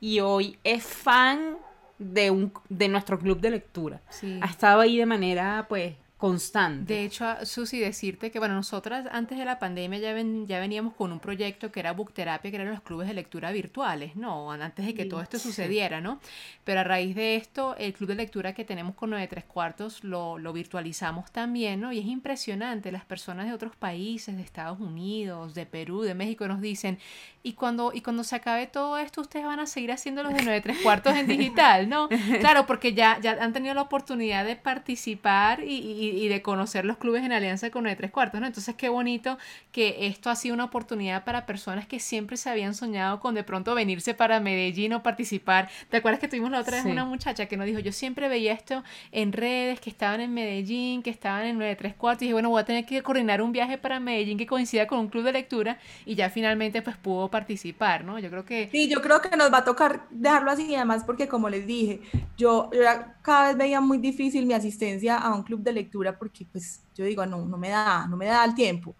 y 0.05 0.19
hoy 0.19 0.59
es 0.63 0.83
fan 0.83 1.57
de, 1.97 2.29
un, 2.29 2.53
de 2.69 2.87
nuestro 2.89 3.17
club 3.17 3.39
de 3.39 3.49
lectura. 3.49 4.01
Ha 4.39 4.45
estado 4.45 4.81
ahí 4.81 4.99
de 4.99 5.07
manera, 5.07 5.65
pues, 5.67 5.95
constante. 6.25 6.93
De 6.93 7.03
hecho, 7.03 7.25
Susi, 7.45 7.79
decirte 7.79 8.31
que, 8.31 8.39
bueno, 8.39 8.55
nosotras 8.55 9.05
antes 9.11 9.37
de 9.37 9.45
la 9.45 9.59
pandemia 9.59 9.99
ya, 9.99 10.13
ven, 10.13 10.47
ya 10.47 10.59
veníamos 10.59 10.95
con 10.95 11.11
un 11.11 11.19
proyecto 11.19 11.71
que 11.71 11.79
era 11.79 11.93
Bookterapia, 11.93 12.49
que 12.49 12.57
eran 12.57 12.71
los 12.71 12.81
clubes 12.81 13.07
de 13.07 13.13
lectura 13.13 13.51
virtuales, 13.51 14.15
¿no? 14.15 14.51
Antes 14.51 14.87
de 14.87 14.95
que 14.95 15.05
todo 15.05 15.21
esto 15.21 15.37
sucediera, 15.37 16.01
¿no? 16.01 16.19
Pero 16.63 16.79
a 16.79 16.83
raíz 16.83 17.15
de 17.15 17.35
esto, 17.35 17.75
el 17.77 17.93
club 17.93 18.09
de 18.09 18.15
lectura 18.15 18.53
que 18.53 18.65
tenemos 18.65 18.95
con 18.95 19.11
9 19.11 19.27
tres 19.27 19.45
cuartos 19.45 20.03
lo, 20.03 20.39
lo 20.39 20.51
virtualizamos 20.51 21.31
también, 21.31 21.79
¿no? 21.79 21.91
Y 21.91 21.99
es 21.99 22.07
impresionante, 22.07 22.91
las 22.91 23.05
personas 23.05 23.45
de 23.45 23.53
otros 23.53 23.75
países, 23.75 24.35
de 24.35 24.41
Estados 24.41 24.79
Unidos, 24.79 25.53
de 25.53 25.67
Perú, 25.67 26.01
de 26.01 26.15
México, 26.15 26.47
nos 26.47 26.59
dicen, 26.59 26.97
y 27.43 27.53
cuando, 27.53 27.91
y 27.93 28.01
cuando 28.01 28.23
se 28.23 28.35
acabe 28.35 28.65
todo 28.65 28.97
esto, 28.97 29.21
ustedes 29.21 29.45
van 29.45 29.59
a 29.59 29.67
seguir 29.67 29.91
haciendo 29.91 30.23
los 30.23 30.33
de 30.33 30.41
9 30.41 30.61
tres 30.61 30.77
cuartos 30.81 31.15
en 31.15 31.27
digital, 31.27 31.87
¿no? 31.87 32.09
Claro, 32.39 32.65
porque 32.65 32.93
ya, 32.93 33.19
ya 33.21 33.37
han 33.39 33.53
tenido 33.53 33.75
la 33.75 33.81
oportunidad 33.83 34.43
de 34.43 34.55
participar 34.55 35.63
y 35.63 35.75
y, 35.75 36.14
de 36.27 36.41
conocer 36.41 36.85
los 36.85 36.97
clubes 36.97 37.23
en 37.23 37.31
alianza 37.31 37.69
con 37.69 37.87
el 37.87 37.95
tres 37.95 38.11
cuartos, 38.11 38.39
¿no? 38.41 38.47
Entonces 38.47 38.75
qué 38.75 38.89
bonito 38.89 39.37
que 39.71 40.07
esto 40.07 40.29
ha 40.29 40.35
sido 40.35 40.53
una 40.53 40.65
oportunidad 40.65 41.23
para 41.23 41.45
personas 41.45 41.85
que 41.87 41.99
siempre 41.99 42.37
se 42.37 42.49
habían 42.49 42.73
soñado 42.73 43.19
con 43.19 43.35
de 43.35 43.43
pronto 43.43 43.75
venirse 43.75 44.13
para 44.13 44.39
Medellín 44.39 44.93
o 44.93 45.03
participar. 45.03 45.69
¿Te 45.89 45.97
acuerdas 45.97 46.19
que 46.19 46.27
tuvimos 46.27 46.51
la 46.51 46.59
otra 46.59 46.77
vez 46.77 46.85
una 46.85 47.05
muchacha 47.05 47.45
que 47.47 47.57
nos 47.57 47.65
dijo, 47.65 47.79
yo 47.79 47.91
siempre 47.91 48.27
veía 48.27 48.53
esto 48.53 48.83
en 49.11 49.31
redes, 49.31 49.79
que 49.79 49.89
estaban 49.89 50.21
en 50.21 50.33
Medellín, 50.33 51.03
que 51.03 51.09
estaban 51.09 51.45
en 51.45 51.57
934 51.57 52.23
y 52.23 52.25
dije, 52.25 52.33
bueno, 52.33 52.49
voy 52.49 52.61
a 52.61 52.65
tener 52.65 52.85
que 52.85 53.01
coordinar 53.01 53.41
un 53.41 53.51
viaje 53.51 53.77
para 53.77 53.99
Medellín 53.99 54.37
que 54.37 54.45
coincida 54.45 54.87
con 54.87 54.99
un 54.99 55.07
club 55.07 55.23
de 55.23 55.33
lectura 55.33 55.77
y 56.05 56.15
ya 56.15 56.29
finalmente 56.29 56.81
pues 56.81 56.97
pudo 56.97 57.29
participar, 57.29 58.03
¿no? 58.03 58.19
Yo 58.19 58.29
creo 58.29 58.45
que... 58.45 58.69
Sí, 58.71 58.87
yo 58.87 59.01
creo 59.01 59.21
que 59.21 59.35
nos 59.35 59.51
va 59.51 59.59
a 59.59 59.63
tocar 59.63 60.07
dejarlo 60.09 60.51
así 60.51 60.65
y 60.65 60.75
además 60.75 61.03
porque 61.03 61.27
como 61.27 61.49
les 61.49 61.65
dije, 61.65 62.01
yo, 62.37 62.69
yo 62.71 62.81
cada 63.21 63.47
vez 63.47 63.57
veía 63.57 63.81
muy 63.81 63.97
difícil 63.97 64.45
mi 64.45 64.53
asistencia 64.53 65.17
a 65.17 65.33
un 65.33 65.43
club 65.43 65.61
de 65.61 65.73
lectura 65.73 66.04
porque 66.13 66.45
pues 66.51 66.81
yo 66.93 67.05
digo, 67.05 67.25
no, 67.25 67.45
no 67.45 67.57
me 67.57 67.69
da, 67.69 68.07
no 68.07 68.17
me 68.17 68.25
da 68.25 68.45
el 68.45 68.55
tiempo. 68.55 68.95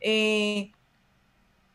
Eh, 0.00 0.72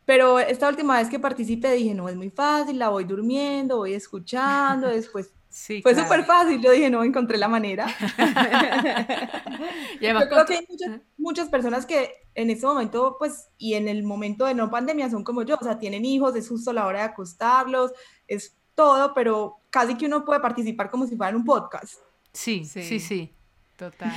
pero 0.04 0.38
esta 0.38 0.68
última 0.68 0.98
vez 0.98 1.08
que 1.08 1.18
participé 1.18 1.72
dije, 1.72 1.94
no, 1.94 2.08
es 2.08 2.16
muy 2.16 2.30
fácil, 2.30 2.78
la 2.78 2.88
voy 2.88 3.04
durmiendo, 3.04 3.78
voy 3.78 3.94
escuchando, 3.94 4.88
después 4.88 5.32
Sí, 5.52 5.82
fue 5.82 5.94
súper 5.94 6.24
fácil, 6.24 6.62
yo 6.62 6.70
dije, 6.70 6.88
no, 6.88 7.04
encontré 7.04 7.36
la 7.36 7.46
manera. 7.46 7.86
y 10.00 10.06
yo 10.06 10.28
creo 10.30 10.46
que 10.46 10.54
hay 10.54 10.66
muchas, 10.66 11.00
muchas, 11.18 11.50
personas 11.50 11.84
que 11.84 12.10
en 12.34 12.48
este 12.48 12.64
momento, 12.64 13.16
pues, 13.18 13.50
y 13.58 13.74
en 13.74 13.86
el 13.86 14.02
momento 14.02 14.46
de 14.46 14.54
no 14.54 14.70
pandemia 14.70 15.10
son 15.10 15.22
como 15.22 15.42
yo, 15.42 15.58
o 15.60 15.62
sea, 15.62 15.78
tienen 15.78 16.06
hijos, 16.06 16.34
es 16.36 16.48
justo 16.48 16.72
la 16.72 16.86
hora 16.86 17.00
de 17.00 17.04
acostarlos, 17.04 17.92
es 18.26 18.56
todo, 18.74 19.12
pero 19.12 19.58
casi 19.68 19.98
que 19.98 20.06
uno 20.06 20.24
puede 20.24 20.40
participar 20.40 20.88
como 20.88 21.06
si 21.06 21.16
fuera 21.16 21.28
en 21.28 21.36
un 21.36 21.44
podcast. 21.44 21.96
Sí, 22.32 22.64
sí, 22.64 22.82
sí. 22.82 22.98
sí. 22.98 23.34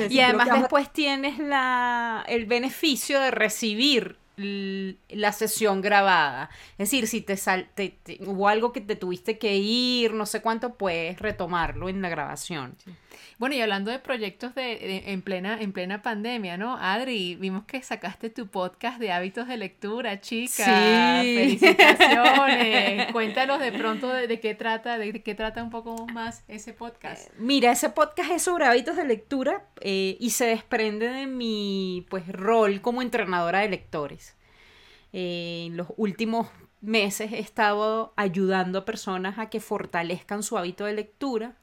Y 0.10 0.20
además 0.20 0.50
después 0.52 0.92
tienes 0.92 1.40
la, 1.40 2.24
el 2.28 2.46
beneficio 2.46 3.20
de 3.20 3.32
recibir 3.32 4.18
la 4.38 5.32
sesión 5.32 5.82
grabada. 5.82 6.50
Es 6.74 6.90
decir, 6.90 7.08
si 7.08 7.22
te, 7.22 7.38
sal, 7.38 7.70
hubo 8.26 8.48
algo 8.48 8.74
que 8.74 8.82
te 8.82 8.96
tuviste 8.96 9.38
que 9.38 9.56
ir, 9.56 10.14
no 10.14 10.26
sé 10.26 10.42
cuánto, 10.42 10.76
puedes 10.76 11.20
retomarlo 11.20 11.90
en 11.90 12.02
la 12.02 12.10
grabación. 12.10 12.76
Bueno, 13.38 13.56
y 13.56 13.62
hablando 13.62 13.92
de 13.92 14.00
proyectos 14.00 14.56
de, 14.56 15.12
en, 15.12 15.22
plena, 15.22 15.60
en 15.60 15.74
plena 15.74 16.02
pandemia, 16.02 16.58
¿no? 16.58 16.78
Adri, 16.78 17.36
vimos 17.36 17.66
que 17.66 17.82
sacaste 17.82 18.30
tu 18.30 18.48
podcast 18.48 18.98
de 18.98 19.12
hábitos 19.12 19.50
de 19.50 19.58
lectura, 19.58 20.22
chica. 20.22 21.22
Sí. 21.22 21.36
Felicitaciones. 21.36 23.12
Cuéntanos 23.12 23.60
de 23.60 23.74
pronto 23.74 24.08
de, 24.08 24.40
qué 24.40 24.56
trata, 24.56 24.98
de, 24.98 25.22
qué 25.22 25.36
trata 25.36 25.62
un 25.62 25.70
poco 25.70 26.08
más 26.08 26.46
ese 26.48 26.72
podcast. 26.72 27.28
Eh, 27.28 27.32
mira, 27.38 27.74
ese 27.74 27.90
podcast 27.90 28.32
es 28.32 28.42
sobre 28.42 28.66
hábitos 28.66 28.96
de 28.96 29.04
lectura 29.04 29.66
eh, 29.82 30.16
y 30.20 30.30
se 30.30 30.46
desprende 30.46 31.10
de 31.10 31.28
mi 31.28 32.06
pues 32.10 32.28
rol 32.30 32.80
como 32.80 33.02
entrenadora 33.02 33.60
de 33.60 33.70
lectores. 33.70 34.38
Eh, 35.12 35.66
en 35.68 35.76
los 35.76 35.88
últimos 35.98 36.48
meses 36.80 37.34
he 37.34 37.40
estado 37.40 38.14
ayudando 38.16 38.80
a 38.80 38.86
personas 38.86 39.40
a 39.40 39.50
que 39.50 39.60
fortalezcan 39.60 40.42
su 40.42 40.58
hábito 40.58 40.86
de 40.86 40.94
lectura 40.94 41.56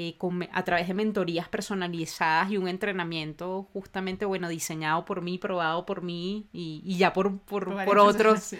eh, 0.00 0.16
a 0.52 0.62
través 0.62 0.86
de 0.86 0.94
mentorías 0.94 1.48
personalizadas 1.48 2.52
y 2.52 2.56
un 2.56 2.68
entrenamiento 2.68 3.66
justamente, 3.72 4.26
bueno, 4.26 4.48
diseñado 4.48 5.04
por 5.04 5.22
mí, 5.22 5.38
probado 5.38 5.84
por 5.86 6.02
mí 6.02 6.46
y, 6.52 6.96
ya 6.96 7.12
por, 7.12 7.36
por, 7.40 7.98
otros. 7.98 8.54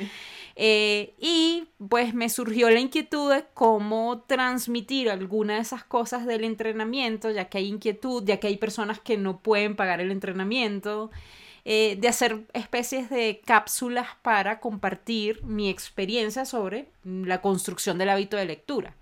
Eh, 0.56 1.14
y 1.20 1.68
pues 1.88 2.12
me 2.12 2.28
surgió 2.28 2.68
la 2.70 2.80
inquietud 2.80 3.32
de 3.32 3.44
cómo 3.54 4.24
transmitir 4.26 5.08
alguna 5.08 5.54
de 5.54 5.60
esas 5.60 5.84
cosas 5.84 6.26
del 6.26 6.42
entrenamiento, 6.42 7.30
ya 7.30 7.44
que 7.44 7.58
hay 7.58 7.68
inquietud, 7.68 8.24
ya 8.26 8.40
que 8.40 8.48
hay 8.48 8.56
personas 8.56 8.98
que 8.98 9.16
no 9.16 9.38
pueden 9.38 9.76
pagar 9.76 10.00
el 10.00 10.10
entrenamiento, 10.10 11.12
eh, 11.64 11.96
de 12.00 12.08
hacer 12.08 12.46
especies 12.52 13.10
de 13.10 13.40
cápsulas 13.46 14.08
para 14.22 14.58
compartir 14.58 15.44
mi 15.44 15.70
experiencia 15.70 16.44
sobre 16.44 16.88
la 17.04 17.40
construcción 17.40 17.96
del 17.96 18.08
hábito 18.08 18.36
de 18.36 18.46
lectura. 18.46 18.96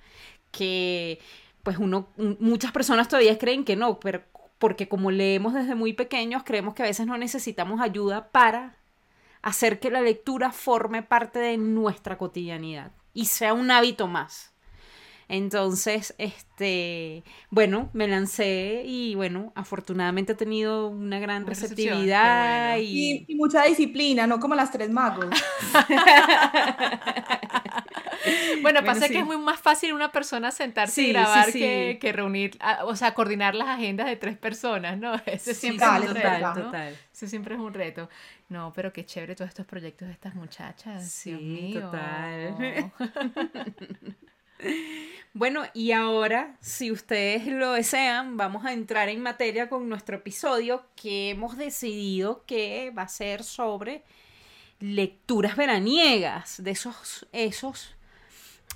Que 0.53 1.18
pues 1.66 1.79
uno, 1.79 2.07
muchas 2.38 2.70
personas 2.70 3.09
todavía 3.09 3.37
creen 3.38 3.64
que 3.64 3.74
no, 3.74 3.98
pero 3.98 4.22
porque 4.57 4.87
como 4.87 5.11
leemos 5.11 5.52
desde 5.52 5.74
muy 5.74 5.94
pequeños, 5.94 6.44
creemos 6.44 6.74
que 6.74 6.85
a 6.85 6.87
veces 6.87 7.09
no 7.09 7.18
necesitamos 7.18 7.81
ayuda 7.81 8.31
para 8.31 8.76
hacer 9.42 9.81
que 9.81 9.90
la 9.90 10.00
lectura 10.00 10.52
forme 10.52 11.02
parte 11.02 11.40
de 11.40 11.57
nuestra 11.57 12.18
cotidianidad 12.18 12.92
y 13.14 13.24
sea 13.24 13.52
un 13.52 13.72
hábito 13.72 14.07
más. 14.07 14.52
Entonces, 15.26 16.14
este, 16.18 17.24
bueno, 17.50 17.90
me 17.92 18.07
lancé 18.07 18.85
y 18.87 19.16
bueno, 19.16 19.52
afortunadamente 19.57 20.35
he 20.35 20.37
tenido 20.37 20.87
una 20.87 21.18
gran 21.18 21.46
receptividad 21.46 22.79
y... 22.79 23.24
y... 23.26 23.35
mucha 23.35 23.64
disciplina, 23.64 24.29
no 24.29 24.38
como 24.38 24.55
las 24.55 24.70
tres 24.70 24.88
magos. 24.88 25.26
bueno, 28.62 28.84
pasa 28.84 29.08
que 29.08 29.18
es 29.18 29.24
muy 29.24 29.38
más 29.38 29.60
fácil 29.60 29.92
una 29.92 30.10
persona 30.12 30.50
sentarse 30.50 31.02
y 31.02 31.12
grabar 31.12 31.52
Que, 31.52 31.98
que, 32.00 32.12
reunir, 32.12 32.58
o 32.84 32.96
sea, 32.96 33.14
coordinar 33.14 33.54
las 33.54 33.68
agendas 33.68 34.06
de 34.06 34.16
tres 34.16 34.36
personas, 34.36 34.98
¿no? 34.98 35.14
Ese 35.26 35.54
siempre 35.54 35.86
es 35.86 36.10
un 36.10 36.14
reto, 36.14 36.52
total. 36.54 36.96
Ese 37.12 37.28
siempre 37.28 37.54
es 37.54 37.60
un 37.60 37.74
reto. 37.74 38.08
No, 38.48 38.72
pero 38.74 38.92
qué 38.92 39.04
chévere 39.04 39.34
todos 39.34 39.48
estos 39.48 39.66
proyectos 39.66 40.08
de 40.08 40.14
estas 40.14 40.34
muchachas. 40.34 41.10
Sí, 41.10 41.72
total. 41.74 42.92
Bueno, 45.34 45.64
y 45.74 45.92
ahora, 45.92 46.56
si 46.62 46.90
ustedes 46.90 47.46
lo 47.46 47.72
desean, 47.72 48.38
vamos 48.38 48.64
a 48.64 48.72
entrar 48.72 49.10
en 49.10 49.20
materia 49.20 49.68
con 49.68 49.86
nuestro 49.86 50.16
episodio 50.16 50.86
que 50.96 51.28
hemos 51.28 51.58
decidido 51.58 52.42
que 52.46 52.90
va 52.96 53.02
a 53.02 53.08
ser 53.08 53.44
sobre 53.44 54.02
lecturas 54.80 55.56
veraniegas, 55.56 56.62
de 56.62 56.70
esos, 56.70 57.26
esos 57.32 57.95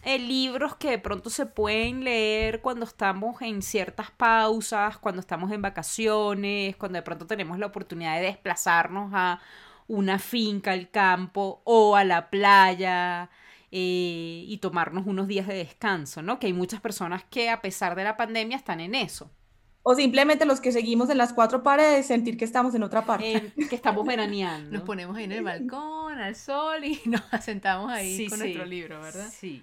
eh, 0.02 0.18
libros 0.18 0.76
que 0.76 0.90
de 0.90 0.98
pronto 0.98 1.30
se 1.30 1.46
pueden 1.46 2.04
leer 2.04 2.60
cuando 2.60 2.86
estamos 2.86 3.40
en 3.42 3.62
ciertas 3.62 4.10
pausas, 4.10 4.98
cuando 4.98 5.20
estamos 5.20 5.52
en 5.52 5.62
vacaciones, 5.62 6.76
cuando 6.76 6.96
de 6.96 7.02
pronto 7.02 7.26
tenemos 7.26 7.58
la 7.58 7.66
oportunidad 7.66 8.16
de 8.16 8.22
desplazarnos 8.26 9.10
a 9.14 9.40
una 9.88 10.18
finca, 10.18 10.72
al 10.72 10.90
campo 10.90 11.60
o 11.64 11.96
a 11.96 12.04
la 12.04 12.30
playa 12.30 13.28
eh, 13.72 14.44
y 14.46 14.58
tomarnos 14.58 15.06
unos 15.06 15.26
días 15.26 15.46
de 15.46 15.54
descanso, 15.54 16.22
¿no? 16.22 16.38
Que 16.38 16.46
hay 16.46 16.52
muchas 16.52 16.80
personas 16.80 17.24
que 17.24 17.50
a 17.50 17.60
pesar 17.60 17.94
de 17.94 18.04
la 18.04 18.16
pandemia 18.16 18.56
están 18.56 18.80
en 18.80 18.94
eso. 18.94 19.30
O 19.82 19.94
simplemente 19.94 20.44
los 20.44 20.60
que 20.60 20.72
seguimos 20.72 21.08
en 21.10 21.18
las 21.18 21.32
cuatro 21.32 21.62
paredes, 21.62 22.06
sentir 22.06 22.36
que 22.36 22.44
estamos 22.44 22.74
en 22.74 22.82
otra 22.82 23.04
parte. 23.04 23.52
que 23.68 23.74
estamos 23.74 24.06
veraneando. 24.06 24.70
Nos 24.78 24.82
ponemos 24.82 25.16
ahí 25.16 25.24
en 25.24 25.32
el 25.32 25.42
balcón, 25.42 26.18
al 26.18 26.36
sol 26.36 26.84
y 26.84 27.00
nos 27.06 27.22
asentamos 27.32 27.90
ahí 27.90 28.28
con 28.28 28.38
nuestro 28.38 28.64
libro, 28.66 29.00
¿verdad? 29.00 29.28
Sí. 29.30 29.62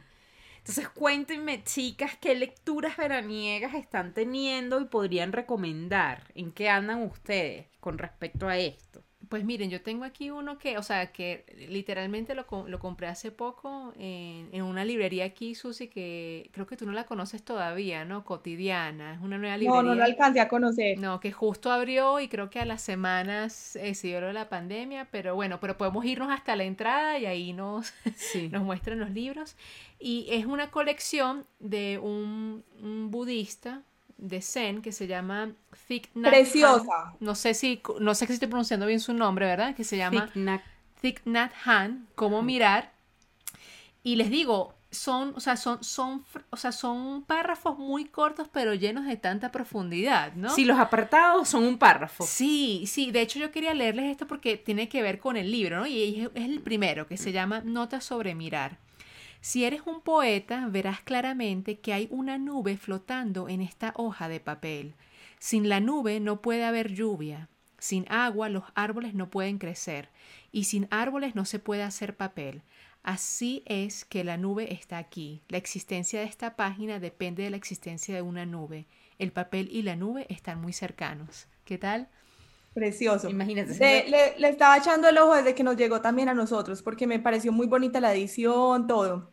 Entonces 0.68 0.90
cuéntenme, 0.90 1.64
chicas, 1.64 2.18
qué 2.20 2.36
lecturas 2.36 2.98
veraniegas 2.98 3.74
están 3.74 4.14
teniendo 4.14 4.82
y 4.82 4.86
podrían 4.86 5.32
recomendar. 5.32 6.30
¿En 6.36 6.52
qué 6.52 6.68
andan 6.68 7.04
ustedes 7.04 7.68
con 7.80 7.98
respecto 7.98 8.50
a 8.50 8.58
esto? 8.58 9.02
Pues 9.30 9.44
miren, 9.44 9.70
yo 9.70 9.82
tengo 9.82 10.04
aquí 10.04 10.30
uno 10.30 10.58
que, 10.58 10.78
o 10.78 10.84
sea, 10.84 11.12
que 11.12 11.46
literalmente 11.70 12.36
lo, 12.36 12.46
lo 12.68 12.80
compré 12.80 13.08
hace 13.08 13.32
poco 13.32 13.94
en, 13.98 14.50
en, 14.52 14.63
una 14.63 14.86
librería 14.86 15.26
aquí, 15.26 15.56
Susi, 15.56 15.88
que 15.88 16.50
creo 16.54 16.68
que 16.68 16.78
tú 16.78 16.86
no 16.86 16.92
la 16.92 17.06
conoces 17.06 17.44
todavía, 17.44 18.06
¿no? 18.06 18.24
Cotidiana, 18.24 19.13
es 19.13 19.22
una 19.22 19.38
nueva 19.38 19.58
librería. 19.58 19.82
No, 19.82 19.90
no 19.90 19.96
la 19.96 20.06
alcancé 20.06 20.40
a 20.40 20.48
conocer. 20.48 20.98
No, 21.00 21.20
que 21.20 21.32
justo 21.32 21.72
abrió 21.72 22.20
y 22.20 22.28
creo 22.28 22.50
que 22.50 22.60
a 22.60 22.66
las 22.66 22.82
semanas 22.82 23.76
eh, 23.76 23.94
se 23.96 24.08
dio 24.08 24.22
la 24.32 24.50
pandemia, 24.50 25.08
pero 25.12 25.36
bueno, 25.36 25.60
pero 25.60 25.78
podemos 25.78 26.06
irnos 26.06 26.32
hasta 26.32 26.56
la 26.56 26.63
entrada 26.63 27.20
y 27.20 27.26
ahí 27.26 27.54
nos, 27.54 27.94
nos 28.52 28.63
muestran 28.63 29.00
los 29.00 29.12
libros. 29.12 29.56
Y 30.00 30.28
es 30.30 30.46
una 30.46 30.70
colección 30.70 31.46
de 31.60 32.00
un, 32.02 32.63
un 32.82 33.10
budista, 33.10 33.84
de 34.18 34.42
Zen 34.42 34.82
que 34.82 34.92
se 34.92 35.08
llama 35.08 35.52
Thich 35.88 36.10
Nhat 36.16 36.32
Preciosa. 36.32 37.16
No 37.20 37.36
sé 37.36 37.54
si 37.54 37.82
no 38.00 38.16
sé 38.16 38.28
si 38.28 38.34
estoy 38.34 38.48
pronunciando 38.48 38.86
bien 38.86 39.00
su 39.00 39.14
nombre, 39.14 39.46
¿verdad? 39.46 39.76
Que 39.76 39.84
se 39.84 39.98
llama 39.98 40.30
Thich 41.02 41.22
Nhat, 41.26 41.52
Han, 41.66 42.08
cómo 42.16 42.42
mirar. 42.42 42.94
Y 44.04 44.16
les 44.16 44.30
digo, 44.30 44.74
son, 44.90 45.34
o 45.36 45.40
sea, 45.40 45.58
son, 45.58 45.84
son, 45.84 46.24
o 46.50 46.58
sea, 46.58 46.72
son 46.72 47.24
párrafos 47.24 47.78
muy 47.78 48.06
cortos, 48.06 48.48
pero 48.52 48.74
llenos 48.74 49.06
de 49.06 49.18
tanta 49.18 49.52
profundidad, 49.52 50.34
¿no? 50.34 50.50
Sí, 50.50 50.66
los 50.66 50.80
apartados 50.80 51.50
son 51.50 51.64
un 51.64 51.78
párrafo. 51.78 52.26
Sí, 52.26 52.86
sí. 52.88 53.12
De 53.12 53.22
hecho, 53.22 53.38
yo 53.40 53.52
quería 53.52 53.74
leerles 53.74 54.06
esto 54.12 54.28
porque 54.28 54.58
tiene 54.58 54.88
que 54.90 55.02
ver 55.02 55.20
con 55.20 55.38
el 55.38 55.52
libro, 55.52 55.80
¿no? 55.80 55.88
Y 55.88 56.30
es 56.34 56.46
el 56.46 56.62
primero, 56.62 57.08
que 57.08 57.18
se 57.18 57.32
llama 57.32 57.62
Notas 57.62 58.06
sobre 58.06 58.34
mirar. 58.34 58.78
Si 59.41 59.65
eres 59.65 59.82
un 59.86 60.02
poeta, 60.02 60.67
verás 60.67 61.02
claramente 61.02 61.80
que 61.80 61.93
hay 61.93 62.08
una 62.12 62.38
nube 62.38 62.78
flotando 62.78 63.50
en 63.50 63.62
esta 63.62 63.93
hoja 63.95 64.30
de 64.30 64.39
papel. 64.39 64.95
Sin 65.39 65.69
la 65.69 65.80
nube 65.80 66.19
no 66.19 66.41
puede 66.41 66.65
haber 66.65 66.93
lluvia. 66.93 67.50
Sin 67.80 68.06
agua 68.10 68.50
los 68.50 68.63
árboles 68.73 69.13
no 69.13 69.30
pueden 69.30 69.60
crecer. 69.60 70.10
Y 70.52 70.63
sin 70.63 70.88
árboles 70.89 71.36
no 71.36 71.45
se 71.45 71.60
puede 71.60 71.84
hacer 71.84 72.15
papel. 72.15 72.63
Así 73.04 73.63
es 73.65 74.04
que 74.04 74.23
la 74.23 74.38
nube 74.38 74.73
está 74.73 74.97
aquí. 74.97 75.41
La 75.47 75.58
existencia 75.58 76.19
de 76.19 76.26
esta 76.26 76.56
página 76.56 77.00
depende 77.00 77.43
de 77.43 77.52
la 77.52 77.58
existencia 77.58 78.15
de 78.15 78.21
una 78.21 78.45
nube. 78.45 78.86
El 79.19 79.32
papel 79.32 79.69
y 79.71 79.84
la 79.84 79.95
nube 79.95 80.26
están 80.30 80.60
muy 80.60 80.73
cercanos. 80.73 81.47
¿Qué 81.63 81.78
tal? 81.78 82.10
Precioso. 82.78 83.28
Imagínate. 83.28 83.74
Le, 84.08 84.38
le, 84.38 84.50
estaba 84.50 84.78
echando 84.78 85.10
el 85.10 85.18
ojo 85.18 85.36
desde 85.36 85.56
que 85.56 85.63
nos 85.63 85.76
llegó 85.76 86.00
también 86.00 86.30
a 86.30 86.36
nosotros, 86.36 86.84
porque 86.84 87.08
me 87.08 87.18
pareció 87.18 87.52
muy 87.52 87.66
bonita 87.66 88.00
la 88.00 88.13
edición, 88.13 88.86
todo. 88.86 89.32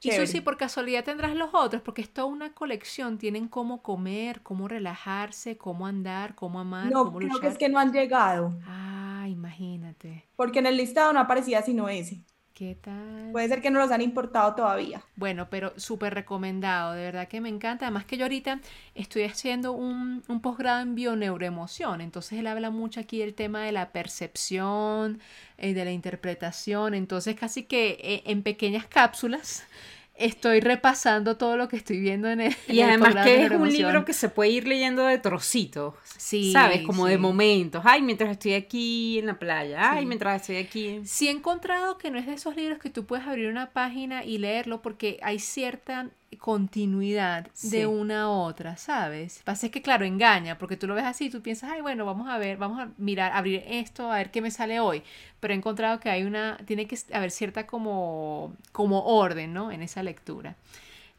Y 0.00 0.10
Susi, 0.10 0.40
por 0.40 0.56
casualidad 0.56 1.04
tendrás 1.04 1.36
los 1.36 1.50
otros, 1.52 1.80
porque 1.80 2.02
es 2.02 2.12
toda 2.12 2.26
una 2.26 2.54
colección. 2.54 3.18
Tienen 3.18 3.46
cómo 3.46 3.84
comer, 3.84 4.42
cómo 4.42 4.66
relajarse, 4.66 5.56
cómo 5.56 5.86
andar, 5.86 6.34
cómo 6.34 6.58
amar, 6.58 6.90
no, 6.90 7.04
cómo 7.04 7.18
creo 7.18 7.38
que 7.38 7.46
es 7.46 7.56
que 7.56 7.68
no 7.68 7.78
han 7.78 7.92
llegado. 7.92 8.52
Ah, 8.66 9.26
imagínate. 9.28 10.26
Porque 10.34 10.58
en 10.58 10.66
el 10.66 10.76
listado 10.76 11.12
no 11.12 11.20
aparecía 11.20 11.62
sino 11.62 11.88
ese. 11.88 12.24
¿Qué 12.54 12.76
tal? 12.80 13.30
Puede 13.32 13.48
ser 13.48 13.62
que 13.62 13.70
no 13.70 13.80
los 13.80 13.90
han 13.90 14.02
importado 14.02 14.54
todavía. 14.54 15.02
Bueno, 15.16 15.48
pero 15.48 15.72
súper 15.78 16.12
recomendado, 16.12 16.92
de 16.92 17.02
verdad 17.02 17.26
que 17.28 17.40
me 17.40 17.48
encanta. 17.48 17.86
Además 17.86 18.04
que 18.04 18.18
yo 18.18 18.24
ahorita 18.24 18.60
estoy 18.94 19.22
haciendo 19.24 19.72
un, 19.72 20.22
un 20.28 20.40
posgrado 20.42 20.80
en 20.82 20.94
bioneuroemoción, 20.94 22.02
entonces 22.02 22.38
él 22.38 22.46
habla 22.46 22.70
mucho 22.70 23.00
aquí 23.00 23.18
del 23.18 23.34
tema 23.34 23.62
de 23.62 23.72
la 23.72 23.90
percepción, 23.92 25.20
eh, 25.56 25.72
de 25.72 25.84
la 25.84 25.92
interpretación, 25.92 26.92
entonces 26.94 27.36
casi 27.36 27.64
que 27.64 27.98
eh, 28.02 28.22
en 28.26 28.42
pequeñas 28.42 28.86
cápsulas 28.86 29.64
estoy 30.14 30.60
repasando 30.60 31.36
todo 31.36 31.56
lo 31.56 31.68
que 31.68 31.76
estoy 31.76 32.00
viendo 32.00 32.28
en 32.28 32.40
el 32.40 32.56
Y 32.68 32.80
además 32.80 33.24
que 33.24 33.44
es 33.44 33.50
un 33.50 33.72
libro 33.72 34.04
que 34.04 34.12
se 34.12 34.28
puede 34.28 34.50
ir 34.50 34.68
leyendo 34.68 35.04
de 35.04 35.18
trocitos. 35.18 35.94
Sí. 36.16 36.52
¿Sabes? 36.52 36.82
Como 36.82 37.06
de 37.06 37.18
momentos. 37.18 37.82
Ay, 37.84 38.02
mientras 38.02 38.30
estoy 38.30 38.54
aquí 38.54 39.18
en 39.18 39.26
la 39.26 39.38
playa. 39.38 39.92
Ay, 39.92 40.06
mientras 40.06 40.40
estoy 40.40 40.56
aquí. 40.56 41.00
Sí 41.04 41.28
he 41.28 41.30
encontrado 41.30 41.98
que 41.98 42.10
no 42.10 42.18
es 42.18 42.26
de 42.26 42.34
esos 42.34 42.56
libros 42.56 42.78
que 42.78 42.90
tú 42.90 43.06
puedes 43.06 43.26
abrir 43.26 43.48
una 43.48 43.70
página 43.70 44.24
y 44.24 44.38
leerlo 44.38 44.82
porque 44.82 45.18
hay 45.22 45.38
cierta 45.38 46.10
continuidad 46.38 47.48
de 47.62 47.86
una 47.86 48.22
a 48.22 48.28
otra, 48.28 48.76
¿sabes? 48.76 49.42
Pasa 49.44 49.66
es 49.66 49.72
que, 49.72 49.82
claro, 49.82 50.04
engaña, 50.04 50.58
porque 50.58 50.76
tú 50.76 50.86
lo 50.86 50.94
ves 50.94 51.04
así, 51.04 51.30
tú 51.30 51.42
piensas, 51.42 51.70
ay, 51.70 51.80
bueno, 51.80 52.04
vamos 52.04 52.28
a 52.28 52.38
ver, 52.38 52.56
vamos 52.56 52.80
a 52.80 52.88
mirar, 52.98 53.32
abrir 53.32 53.62
esto, 53.66 54.10
a 54.10 54.16
ver 54.16 54.30
qué 54.30 54.40
me 54.40 54.50
sale 54.50 54.80
hoy. 54.80 55.02
Pero 55.40 55.54
he 55.54 55.56
encontrado 55.56 56.00
que 56.00 56.10
hay 56.10 56.24
una, 56.24 56.56
tiene 56.66 56.86
que 56.86 56.98
haber 57.12 57.30
cierta 57.30 57.66
como, 57.66 58.54
como 58.72 59.04
orden, 59.04 59.52
¿no? 59.52 59.70
En 59.70 59.82
esa 59.82 60.02
lectura. 60.02 60.56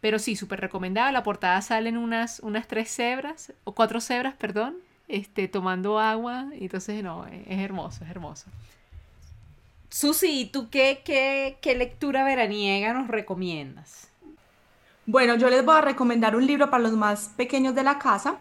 Pero 0.01 0.19
sí, 0.19 0.35
súper 0.35 0.59
recomendada. 0.59 1.11
La 1.11 1.23
portada 1.23 1.61
salen 1.61 1.97
unas, 1.97 2.39
unas 2.41 2.67
tres 2.67 2.89
cebras, 2.93 3.53
o 3.63 3.73
cuatro 3.73 4.01
cebras, 4.01 4.33
perdón, 4.33 4.75
este, 5.07 5.47
tomando 5.47 5.99
agua. 5.99 6.47
Y 6.59 6.63
entonces, 6.63 7.03
no, 7.03 7.25
es, 7.27 7.47
es 7.47 7.59
hermoso, 7.59 8.03
es 8.03 8.09
hermoso. 8.11 8.47
Susi, 9.93 10.49
¿tú 10.51 10.69
qué, 10.71 11.03
qué, 11.05 11.59
qué 11.61 11.75
lectura 11.75 12.23
veraniega 12.23 12.93
nos 12.93 13.07
recomiendas? 13.07 14.09
Bueno, 15.05 15.35
yo 15.35 15.49
les 15.49 15.65
voy 15.65 15.75
a 15.75 15.81
recomendar 15.81 16.33
un 16.33 16.47
libro 16.47 16.69
para 16.69 16.83
los 16.83 16.93
más 16.93 17.27
pequeños 17.35 17.75
de 17.75 17.83
la 17.83 17.99
casa. 17.99 18.39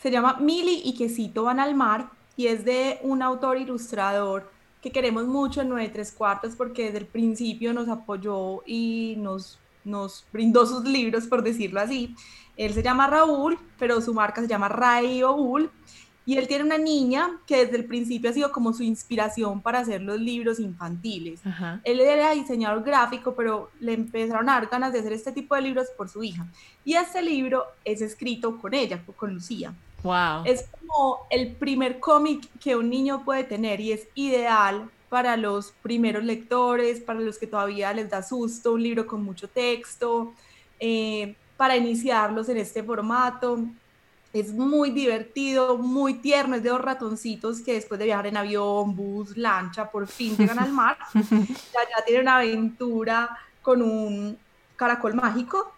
Se 0.00 0.12
llama 0.12 0.36
Mili 0.38 0.82
y 0.84 0.94
Quesito 0.94 1.42
van 1.42 1.58
al 1.58 1.74
mar 1.74 2.10
y 2.36 2.46
es 2.46 2.64
de 2.64 3.00
un 3.02 3.22
autor 3.22 3.56
ilustrador 3.58 4.48
que 4.80 4.92
queremos 4.92 5.24
mucho 5.24 5.62
en 5.62 5.68
Nueve 5.68 5.90
Tres 5.92 6.12
Cuartos 6.12 6.54
porque 6.54 6.84
desde 6.84 6.98
el 6.98 7.06
principio 7.06 7.72
nos 7.72 7.88
apoyó 7.88 8.62
y 8.64 9.16
nos, 9.18 9.58
nos 9.84 10.24
brindó 10.32 10.64
sus 10.64 10.84
libros, 10.84 11.26
por 11.26 11.42
decirlo 11.42 11.80
así. 11.80 12.14
Él 12.56 12.72
se 12.72 12.84
llama 12.84 13.08
Raúl, 13.08 13.58
pero 13.76 14.00
su 14.00 14.14
marca 14.14 14.40
se 14.40 14.46
llama 14.46 14.68
Ray 14.68 15.24
Oul 15.24 15.72
Y 16.26 16.36
él 16.36 16.48
tiene 16.48 16.64
una 16.64 16.76
niña 16.76 17.38
que 17.46 17.64
desde 17.64 17.76
el 17.76 17.84
principio 17.84 18.28
ha 18.28 18.32
sido 18.32 18.50
como 18.50 18.72
su 18.72 18.82
inspiración 18.82 19.62
para 19.62 19.78
hacer 19.78 20.02
los 20.02 20.18
libros 20.20 20.58
infantiles. 20.58 21.40
Él 21.84 22.00
era 22.00 22.32
diseñador 22.32 22.82
gráfico, 22.82 23.34
pero 23.36 23.70
le 23.78 23.92
empezaron 23.94 24.48
a 24.48 24.54
dar 24.54 24.66
ganas 24.66 24.92
de 24.92 24.98
hacer 24.98 25.12
este 25.12 25.30
tipo 25.30 25.54
de 25.54 25.62
libros 25.62 25.86
por 25.96 26.08
su 26.08 26.24
hija. 26.24 26.44
Y 26.84 26.94
este 26.94 27.22
libro 27.22 27.64
es 27.84 28.02
escrito 28.02 28.58
con 28.58 28.74
ella, 28.74 29.00
con 29.16 29.32
Lucía. 29.32 29.72
Wow. 30.02 30.42
Es 30.44 30.66
como 30.80 31.26
el 31.30 31.52
primer 31.52 32.00
cómic 32.00 32.48
que 32.58 32.74
un 32.74 32.90
niño 32.90 33.24
puede 33.24 33.44
tener 33.44 33.80
y 33.80 33.92
es 33.92 34.08
ideal 34.16 34.90
para 35.08 35.36
los 35.36 35.72
primeros 35.82 36.24
lectores, 36.24 37.00
para 37.00 37.20
los 37.20 37.38
que 37.38 37.46
todavía 37.46 37.92
les 37.92 38.10
da 38.10 38.22
susto, 38.22 38.72
un 38.72 38.82
libro 38.82 39.06
con 39.06 39.22
mucho 39.22 39.48
texto, 39.48 40.32
eh, 40.80 41.36
para 41.56 41.76
iniciarlos 41.76 42.48
en 42.48 42.56
este 42.56 42.82
formato. 42.82 43.60
Es 44.40 44.52
muy 44.52 44.90
divertido, 44.90 45.78
muy 45.78 46.14
tierno, 46.14 46.56
es 46.56 46.62
de 46.62 46.68
dos 46.68 46.80
ratoncitos 46.82 47.62
que 47.62 47.72
después 47.72 47.98
de 47.98 48.04
viajar 48.04 48.26
en 48.26 48.36
avión, 48.36 48.94
bus, 48.94 49.36
lancha, 49.36 49.90
por 49.90 50.06
fin 50.06 50.36
llegan 50.36 50.58
al 50.58 50.72
mar. 50.72 50.98
Ya, 51.14 51.80
ya 51.80 52.04
tienen 52.04 52.22
una 52.22 52.36
aventura 52.36 53.38
con 53.62 53.80
un 53.80 54.38
caracol 54.76 55.14
mágico. 55.14 55.72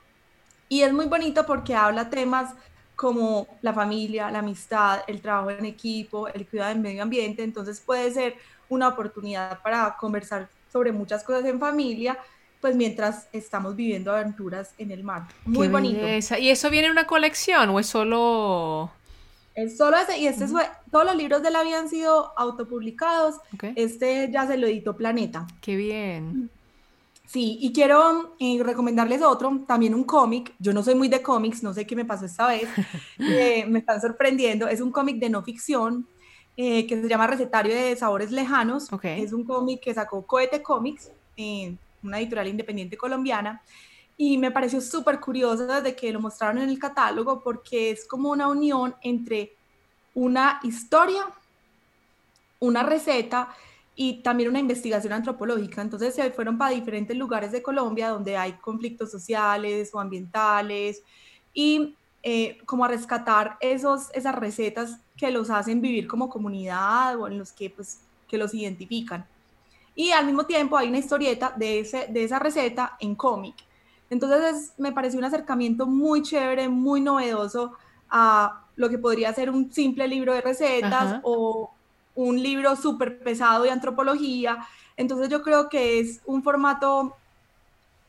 Y 0.69 0.83
es 0.83 0.93
muy 0.93 1.07
bonito 1.07 1.47
porque 1.47 1.75
habla 1.75 2.11
temas 2.11 2.55
como 2.97 3.47
la 3.63 3.73
familia, 3.73 4.31
la 4.31 4.41
amistad, 4.41 5.03
el 5.07 5.21
trabajo 5.21 5.51
en 5.51 5.65
equipo, 5.65 6.27
el 6.27 6.47
cuidado 6.47 6.71
del 6.71 6.81
medio 6.81 7.05
ambiente. 7.05 7.45
Entonces 7.45 7.81
puede 7.81 8.11
ser 8.11 8.35
una 8.69 8.89
oportunidad 8.89 9.63
para 9.63 9.97
conversar 9.97 10.49
sobre 10.73 10.91
muchas 10.91 11.23
cosas 11.23 11.45
en 11.45 11.61
familia 11.61 12.19
pues 12.61 12.77
mientras 12.77 13.29
estamos 13.33 13.77
viviendo 13.77 14.13
aventuras 14.13 14.75
en 14.79 14.91
el 14.91 15.05
mar. 15.05 15.23
Muy 15.45 15.69
bonito. 15.69 16.01
¿Y 16.39 16.51
eso 16.51 16.71
viene 16.71 16.87
en 16.87 16.93
una 16.93 17.07
colección 17.07 17.71
o 17.71 17.79
es 17.79 17.87
solo...? 17.87 18.91
Es 19.55 19.77
solo 19.77 19.97
ese, 19.97 20.17
y 20.19 20.29
este 20.29 20.47
fue, 20.47 20.63
todos 20.93 21.05
los 21.05 21.17
libros 21.17 21.43
de 21.43 21.49
él 21.49 21.57
habían 21.57 21.89
sido 21.89 22.33
autopublicados, 22.39 23.41
este 23.75 24.31
ya 24.31 24.47
se 24.47 24.57
lo 24.57 24.69
editó 24.69 24.97
Planeta. 24.97 25.49
Qué 25.61 25.75
bien. 25.75 26.49
Sí, 27.27 27.59
y 27.61 27.73
quiero 27.73 28.37
eh, 28.39 28.63
recomendarles 28.63 29.21
otro, 29.21 29.65
también 29.67 29.95
un 29.95 30.05
cómic, 30.05 30.55
yo 30.61 30.73
no 30.73 30.85
soy 30.85 30.95
muy 30.95 31.09
de 31.09 31.23
cómics, 31.23 31.65
no 31.65 31.75
sé 31.75 31.89
qué 31.89 31.97
me 31.97 32.05
pasó 32.05 32.25
esta 32.25 32.47
vez, 32.47 32.69
eh, 33.19 33.67
me 33.67 33.81
están 33.81 34.01
sorprendiendo, 34.01 34.69
es 34.69 34.81
un 34.81 34.93
cómic 34.93 35.17
de 35.19 35.29
no 35.29 35.43
ficción, 35.43 36.07
eh, 36.57 36.87
que 36.87 37.03
se 37.03 37.09
llama 37.09 37.27
Recetario 37.27 37.75
de 37.75 37.97
Sabores 37.97 38.31
Lejanos, 38.31 38.89
es 39.03 39.33
un 39.33 39.45
cómic 39.45 39.81
que 39.81 39.93
sacó 39.93 40.25
Cohete 40.25 40.63
Comics, 40.63 41.11
una 42.03 42.19
editorial 42.19 42.49
independiente 42.49 42.97
colombiana, 42.97 43.63
y 44.17 44.37
me 44.37 44.51
pareció 44.51 44.81
súper 44.81 45.21
curioso 45.21 45.67
desde 45.67 45.95
que 45.95 46.13
lo 46.13 46.21
mostraron 46.21 46.59
en 46.59 46.69
el 46.69 46.79
catálogo 46.79 47.41
porque 47.41 47.91
es 47.91 48.05
como 48.05 48.31
una 48.31 48.49
unión 48.49 48.95
entre 49.01 49.53
una 50.13 50.59
historia, 50.65 51.25
una 52.59 52.83
receta 52.83 53.49
y 53.95 54.15
también 54.23 54.51
una 54.51 54.59
investigación 54.59 55.13
antropológica. 55.13 55.83
Entonces 55.83 56.17
se 56.17 56.33
fueron 56.33 56.59
para 56.59 56.75
diferentes 56.75 57.17
lugares 57.17 57.53
de 57.53 57.63
Colombia 57.63 58.09
donde 58.09 58.37
hay 58.37 58.55
conflictos 58.55 59.13
sociales 59.13 59.91
o 59.93 60.01
ambientales 60.01 61.03
y 61.55 61.95
eh, 62.25 62.59
como 62.67 62.85
a 62.85 62.89
rescatar 62.89 63.57
esos, 63.61 64.11
esas 64.13 64.35
recetas 64.35 64.99
que 65.17 65.31
los 65.31 65.49
hacen 65.51 65.81
vivir 65.81 66.09
como 66.09 66.29
comunidad 66.29 67.17
o 67.21 67.29
en 67.29 67.39
los 67.39 67.53
que, 67.53 67.71
pues, 67.71 68.01
que 68.27 68.37
los 68.37 68.53
identifican 68.53 69.25
y 69.99 70.13
al 70.13 70.27
mismo 70.27 70.47
tiempo 70.47 70.79
hay 70.79 70.87
una 70.89 70.99
historieta 70.99 71.53
de, 71.57 71.81
ese, 71.81 72.07
de 72.09 72.23
esa 72.23 72.39
receta 72.39 72.97
en 73.01 73.17
cómic. 73.17 73.57
Entonces 74.09 74.73
me 74.79 74.93
pareció 74.93 75.19
un 75.19 75.25
acercamiento 75.25 75.87
muy 75.87 76.23
chévere, 76.23 76.69
muy 76.69 77.01
novedoso 77.01 77.73
a 78.09 78.65
lo 78.77 78.89
que 78.89 78.97
podría 78.97 79.35
ser 79.35 79.51
un 79.51 79.73
simple 79.73 80.07
libro 80.07 80.33
de 80.33 80.41
recetas 80.41 81.19
o 81.25 81.75
un 82.15 82.41
libro 82.41 82.77
súper 82.77 83.19
pesado 83.19 83.65
de 83.65 83.73
antropología. 83.73 84.59
Entonces 84.97 85.31
yo 85.31 85.43
creo 85.43 85.69
que 85.69 85.99
es 85.99 86.21
un 86.27 86.45
formato 86.45 87.17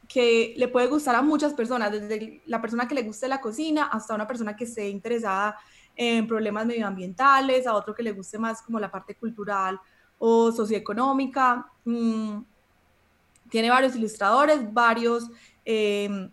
que 0.08 0.54
le 0.58 0.68
puede 0.68 0.86
gustar 0.86 1.16
a 1.16 1.24
muchas 1.24 1.56
personas, 1.56 1.92
desde 1.92 2.44
la 2.46 2.62
persona 2.62 2.88
que 2.88 2.94
le 2.94 3.02
guste 3.02 3.28
la 3.28 3.42
cocina 3.42 3.86
hasta 3.86 4.14
una 4.14 4.28
persona 4.28 4.56
que 4.56 4.66
esté 4.66 4.90
interesada 4.90 5.58
en 5.96 6.28
problemas 6.28 6.68
medioambientales, 6.68 7.66
a 7.66 7.74
otro 7.74 7.96
que 7.96 8.04
le 8.04 8.12
guste 8.12 8.38
más 8.38 8.62
como 8.62 8.80
la 8.80 8.92
parte 8.92 9.16
cultural 9.16 9.82
o 10.20 10.52
socioeconómica. 10.52 11.66
Mm, 11.86 12.42
tiene 13.50 13.70
varios 13.70 13.96
ilustradores, 13.96 14.72
varios 14.72 15.32
em, 15.66 16.30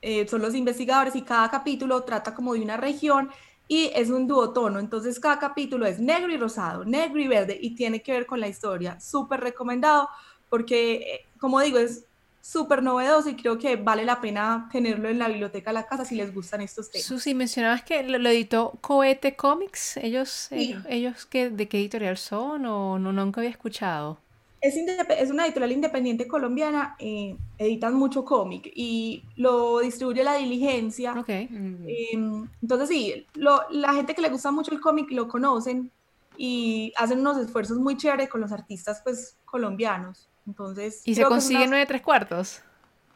eh, 0.00 0.28
son 0.28 0.42
los 0.42 0.54
investigadores 0.54 1.16
y 1.16 1.22
cada 1.22 1.50
capítulo 1.50 2.04
trata 2.04 2.34
como 2.34 2.54
de 2.54 2.60
una 2.60 2.76
región 2.76 3.30
y 3.68 3.90
es 3.94 4.10
un 4.10 4.28
duotono, 4.28 4.78
entonces 4.78 5.18
cada 5.18 5.38
capítulo 5.40 5.86
es 5.86 5.98
negro 5.98 6.32
y 6.32 6.36
rosado, 6.36 6.84
negro 6.84 7.20
y 7.20 7.26
verde 7.26 7.58
y 7.60 7.74
tiene 7.74 8.00
que 8.00 8.12
ver 8.12 8.26
con 8.26 8.38
la 8.38 8.46
historia. 8.46 9.00
Súper 9.00 9.40
recomendado 9.40 10.08
porque, 10.48 10.94
eh, 10.94 11.26
como 11.40 11.60
digo, 11.60 11.78
es 11.78 12.05
súper 12.46 12.80
novedoso 12.80 13.28
y 13.28 13.34
creo 13.34 13.58
que 13.58 13.74
vale 13.74 14.04
la 14.04 14.20
pena 14.20 14.68
tenerlo 14.70 15.08
en 15.08 15.18
la 15.18 15.26
biblioteca 15.26 15.70
de 15.70 15.74
la 15.74 15.86
casa 15.86 16.04
si 16.04 16.14
les 16.14 16.32
gustan 16.32 16.60
estos 16.60 16.90
temas. 16.90 17.04
Susi, 17.04 17.34
mencionabas 17.34 17.82
que 17.82 18.04
lo, 18.04 18.28
editó 18.28 18.78
Cohete 18.80 19.34
Comics. 19.34 19.96
¿Ellos, 19.96 20.48
ellos, 20.52 21.26
qué, 21.26 21.50
de 21.50 21.68
qué 21.68 21.78
editorial 21.78 22.16
son 22.16 22.64
o 22.66 23.00
no, 23.00 23.12
nunca 23.12 23.40
había 23.40 23.50
escuchado? 23.50 24.18
Es, 24.60 24.76
es 24.76 25.30
una 25.30 25.44
editorial 25.44 25.72
independiente 25.72 26.28
colombiana, 26.28 26.94
eh, 27.00 27.36
editan 27.58 27.94
mucho 27.94 28.24
cómic 28.24 28.70
y 28.76 29.24
lo 29.34 29.80
distribuye 29.80 30.22
La 30.22 30.36
Diligencia. 30.36 31.14
Okay. 31.18 31.48
Em, 31.50 32.48
entonces 32.62 32.88
sí, 32.88 33.26
lo, 33.34 33.62
la 33.70 33.92
gente 33.92 34.14
que 34.14 34.22
le 34.22 34.28
gusta 34.28 34.52
mucho 34.52 34.70
el 34.70 34.80
cómic 34.80 35.10
lo 35.10 35.26
conocen 35.26 35.90
y 36.36 36.92
hacen 36.96 37.18
unos 37.18 37.38
esfuerzos 37.38 37.78
muy 37.78 37.96
chéveres 37.96 38.28
con 38.28 38.40
los 38.40 38.52
artistas 38.52 39.00
pues 39.02 39.36
colombianos. 39.44 40.28
Entonces. 40.46 41.02
¿Y 41.04 41.14
se 41.14 41.24
consigue 41.24 41.66
nueve 41.66 41.86
tres 41.86 42.02
cuartos? 42.02 42.62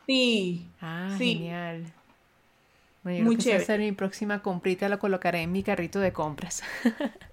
Sí. 0.06 0.68
Ah, 0.80 1.14
genial. 1.16 1.84
Bueno, 3.02 3.24
Muy 3.24 3.36
chévere. 3.36 3.62
Esa 3.62 3.76
mi 3.78 3.92
próxima 3.92 4.42
comprita, 4.42 4.88
la 4.88 4.98
colocaré 4.98 5.42
en 5.42 5.52
mi 5.52 5.62
carrito 5.62 6.00
de 6.00 6.12
compras. 6.12 6.62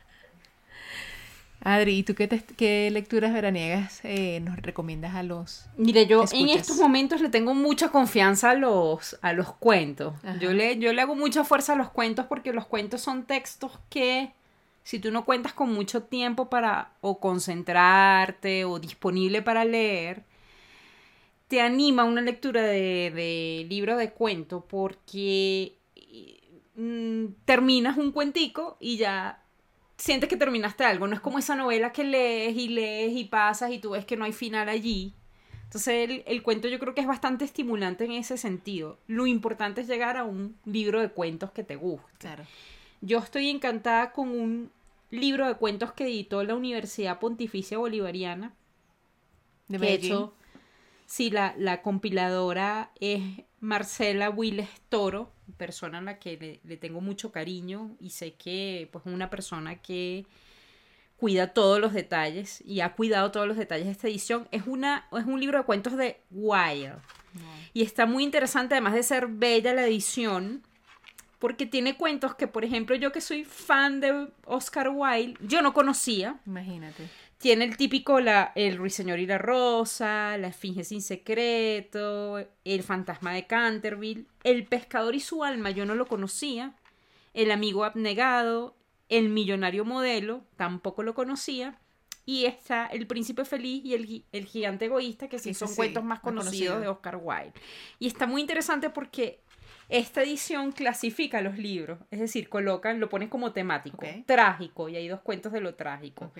Adri, 1.61 1.97
¿y 1.97 2.03
tú 2.03 2.13
qué, 2.13 2.29
qué 2.55 2.89
lecturas 2.91 3.33
veraniegas 3.33 3.99
eh, 4.03 4.39
nos 4.41 4.57
recomiendas 4.57 5.15
a 5.15 5.23
los 5.23 5.65
Mire, 5.75 6.05
yo 6.05 6.23
en 6.31 6.49
estos 6.49 6.77
momentos 6.77 7.19
le 7.19 7.29
tengo 7.29 7.53
mucha 7.55 7.89
confianza 7.89 8.51
a 8.51 8.53
los, 8.53 9.17
a 9.21 9.33
los 9.33 9.53
cuentos. 9.53 10.13
Yo 10.39 10.53
le, 10.53 10.77
yo 10.77 10.93
le 10.93 11.01
hago 11.01 11.15
mucha 11.15 11.43
fuerza 11.43 11.73
a 11.73 11.75
los 11.75 11.89
cuentos 11.89 12.27
porque 12.27 12.53
los 12.53 12.67
cuentos 12.67 13.01
son 13.01 13.23
textos 13.25 13.79
que 13.89 14.31
si 14.87 14.99
tú 14.99 15.11
no 15.11 15.25
cuentas 15.25 15.51
con 15.51 15.73
mucho 15.73 16.03
tiempo 16.03 16.49
para 16.49 16.93
o 17.01 17.19
concentrarte 17.19 18.63
o 18.63 18.79
disponible 18.79 19.41
para 19.41 19.65
leer, 19.65 20.23
te 21.49 21.59
anima 21.59 22.05
una 22.05 22.21
lectura 22.21 22.61
de, 22.61 23.65
libro 23.67 23.97
de 23.97 24.11
cuento 24.11 24.65
porque 24.65 25.75
mm, 26.77 27.25
terminas 27.43 27.97
un 27.97 28.13
cuentico 28.13 28.77
y 28.79 28.95
ya 28.95 29.43
sientes 29.97 30.29
que 30.29 30.37
terminaste 30.37 30.85
algo. 30.85 31.05
No 31.05 31.15
es 31.15 31.19
como 31.19 31.37
esa 31.37 31.57
novela 31.57 31.91
que 31.91 32.05
lees 32.05 32.55
y 32.55 32.69
lees 32.69 33.11
y 33.13 33.25
pasas 33.25 33.71
y 33.71 33.79
tú 33.79 33.89
ves 33.89 34.05
que 34.05 34.15
no 34.15 34.23
hay 34.23 34.31
final 34.31 34.69
allí. 34.69 35.13
Entonces 35.65 36.09
el, 36.09 36.23
el, 36.25 36.41
cuento 36.41 36.69
yo 36.69 36.79
creo 36.79 36.95
que 36.95 37.01
es 37.01 37.07
bastante 37.07 37.43
estimulante 37.43 38.05
en 38.05 38.13
ese 38.13 38.37
sentido. 38.37 38.99
Lo 39.07 39.27
importante 39.27 39.81
es 39.81 39.87
llegar 39.87 40.15
a 40.15 40.23
un 40.23 40.55
libro 40.63 41.01
de 41.01 41.09
cuentos 41.09 41.51
que 41.51 41.65
te 41.65 41.75
guste. 41.75 42.07
Claro. 42.19 42.45
Yo 43.01 43.19
estoy 43.19 43.49
encantada 43.49 44.13
con 44.13 44.29
un 44.29 44.76
libro 45.09 45.47
de 45.47 45.55
cuentos 45.55 45.93
que 45.93 46.05
editó 46.05 46.43
la 46.43 46.55
Universidad 46.55 47.19
Pontificia 47.19 47.77
Bolivariana. 47.77 48.53
De 49.67 49.93
hecho, 49.93 50.33
sí, 51.05 51.29
la, 51.29 51.53
la, 51.57 51.81
compiladora 51.81 52.91
es 52.99 53.21
Marcela 53.59 54.29
Willes 54.29 54.69
Toro, 54.89 55.31
persona 55.57 55.99
a 55.99 56.01
la 56.01 56.19
que 56.19 56.59
le, 56.63 56.77
tengo 56.77 57.01
mucho 57.01 57.31
cariño 57.31 57.95
y 57.99 58.11
sé 58.11 58.35
que 58.35 58.89
pues 58.91 59.05
una 59.05 59.29
persona 59.29 59.81
que 59.81 60.25
cuida 61.17 61.53
todos 61.53 61.79
los 61.79 61.93
detalles 61.93 62.61
y 62.65 62.81
ha 62.81 62.93
cuidado 62.93 63.31
todos 63.31 63.47
los 63.47 63.57
detalles 63.57 63.85
de 63.87 63.91
esta 63.91 64.07
edición. 64.07 64.47
Es, 64.51 64.67
una, 64.67 65.07
es 65.11 65.25
un 65.25 65.39
libro 65.39 65.57
de 65.57 65.65
cuentos 65.65 65.97
de 65.97 66.21
Wild. 66.31 66.99
Y 67.73 67.83
está 67.83 68.07
muy 68.07 68.23
interesante, 68.23 68.73
además 68.73 68.93
de 68.93 69.03
ser 69.03 69.27
bella 69.27 69.73
la 69.73 69.85
edición, 69.85 70.63
porque 71.39 71.65
tiene 71.65 71.97
cuentos 71.97 72.35
que, 72.35 72.47
por 72.47 72.65
ejemplo, 72.65 72.95
yo 72.95 73.11
que 73.11 73.21
soy 73.21 73.43
fan 73.43 73.99
de 73.99 74.27
Oscar 74.45 74.89
Wilde, 74.89 75.37
yo 75.41 75.61
no 75.61 75.73
conocía. 75.73 76.39
Imagínate. 76.45 77.07
Tiene 77.37 77.65
el 77.65 77.77
típico 77.77 78.19
la, 78.19 78.51
El 78.55 78.77
Ruiseñor 78.77 79.19
y 79.19 79.27
la 79.27 79.37
Rosa, 79.37 80.37
La 80.37 80.47
Esfinge 80.47 80.83
sin 80.83 81.03
secreto, 81.03 82.43
El 82.65 82.81
Fantasma 82.81 83.33
de 83.33 83.45
Canterville, 83.45 84.25
El 84.43 84.65
Pescador 84.65 85.13
y 85.13 85.19
su 85.19 85.43
alma, 85.43 85.69
yo 85.69 85.85
no 85.85 85.93
lo 85.93 86.07
conocía. 86.07 86.73
El 87.35 87.51
Amigo 87.51 87.83
Abnegado, 87.83 88.75
El 89.09 89.29
Millonario 89.29 89.85
Modelo, 89.85 90.43
tampoco 90.55 91.03
lo 91.03 91.13
conocía. 91.13 91.77
Y 92.25 92.45
está 92.45 92.87
El 92.87 93.05
Príncipe 93.05 93.45
Feliz 93.45 93.85
y 93.85 93.93
El, 93.93 94.25
el 94.31 94.45
Gigante 94.45 94.85
Egoísta, 94.85 95.29
que 95.29 95.37
sí, 95.37 95.53
son 95.53 95.73
cuentos 95.75 96.03
más 96.03 96.19
conocidos 96.19 96.81
de 96.81 96.87
Oscar 96.87 97.19
Wilde. 97.21 97.53
Y 97.99 98.07
está 98.07 98.25
muy 98.25 98.41
interesante 98.41 98.89
porque 98.89 99.39
esta 99.89 100.21
edición 100.21 100.71
clasifica 100.71 101.41
los 101.41 101.57
libros, 101.57 101.99
es 102.11 102.19
decir, 102.19 102.49
colocan, 102.49 102.99
lo 102.99 103.09
ponen 103.09 103.29
como 103.29 103.53
temático, 103.53 104.05
trágico, 104.25 104.89
y 104.89 104.97
hay 104.97 105.07
dos 105.07 105.21
cuentos 105.21 105.51
de 105.53 105.61
lo 105.61 105.75
trágico, 105.75 106.31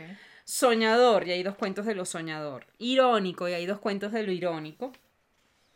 soñador, 0.44 1.28
y 1.28 1.32
hay 1.32 1.44
dos 1.44 1.56
cuentos 1.56 1.86
de 1.86 1.96
lo 1.96 2.06
soñador, 2.06 2.66
irónico, 2.78 3.48
y 3.48 3.54
hay 3.54 3.66
dos 3.66 3.80
cuentos 3.80 4.12
de 4.12 4.24
lo 4.24 4.32
irónico, 4.32 4.92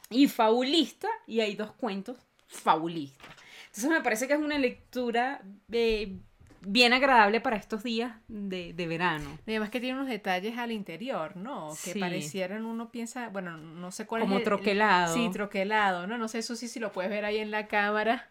y 0.09 0.27
fabulista, 0.27 1.07
y 1.27 1.39
hay 1.39 1.55
dos 1.55 1.71
cuentos 1.71 2.17
fabulistas. 2.47 3.29
Entonces 3.67 3.89
me 3.89 4.01
parece 4.01 4.27
que 4.27 4.33
es 4.33 4.39
una 4.39 4.59
lectura 4.59 5.41
eh, 5.71 6.17
bien 6.61 6.93
agradable 6.93 7.41
para 7.41 7.57
estos 7.57 7.83
días 7.83 8.15
de, 8.27 8.73
de 8.73 8.87
verano. 8.87 9.37
Y 9.45 9.51
además 9.51 9.69
que 9.69 9.79
tiene 9.79 9.97
unos 9.97 10.09
detalles 10.09 10.57
al 10.57 10.71
interior, 10.71 11.35
¿no? 11.35 11.69
Que 11.83 11.93
Sí. 11.93 11.99
parecieran, 11.99 12.65
uno 12.65 12.91
piensa, 12.91 13.29
bueno, 13.29 13.57
no 13.57 13.91
sé 13.91 14.05
cuál 14.05 14.21
Como 14.21 14.35
es. 14.35 14.37
el- 14.37 14.41
el- 14.41 14.45
troquelado. 14.45 15.13
Sí, 15.13 15.29
troquelado, 15.31 16.07
¿no? 16.07 16.17
No 16.17 16.27
sé, 16.27 16.41
Susi, 16.41 16.67
si 16.67 16.79
lo 16.79 16.91
puedes 16.91 17.09
ver 17.11 17.25
ahí 17.25 17.37
en 17.37 17.51
la 17.51 17.67
cámara. 17.67 18.29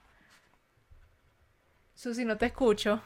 Susi, 1.95 2.25
no 2.25 2.37
te 2.39 2.47
escucho. 2.47 3.03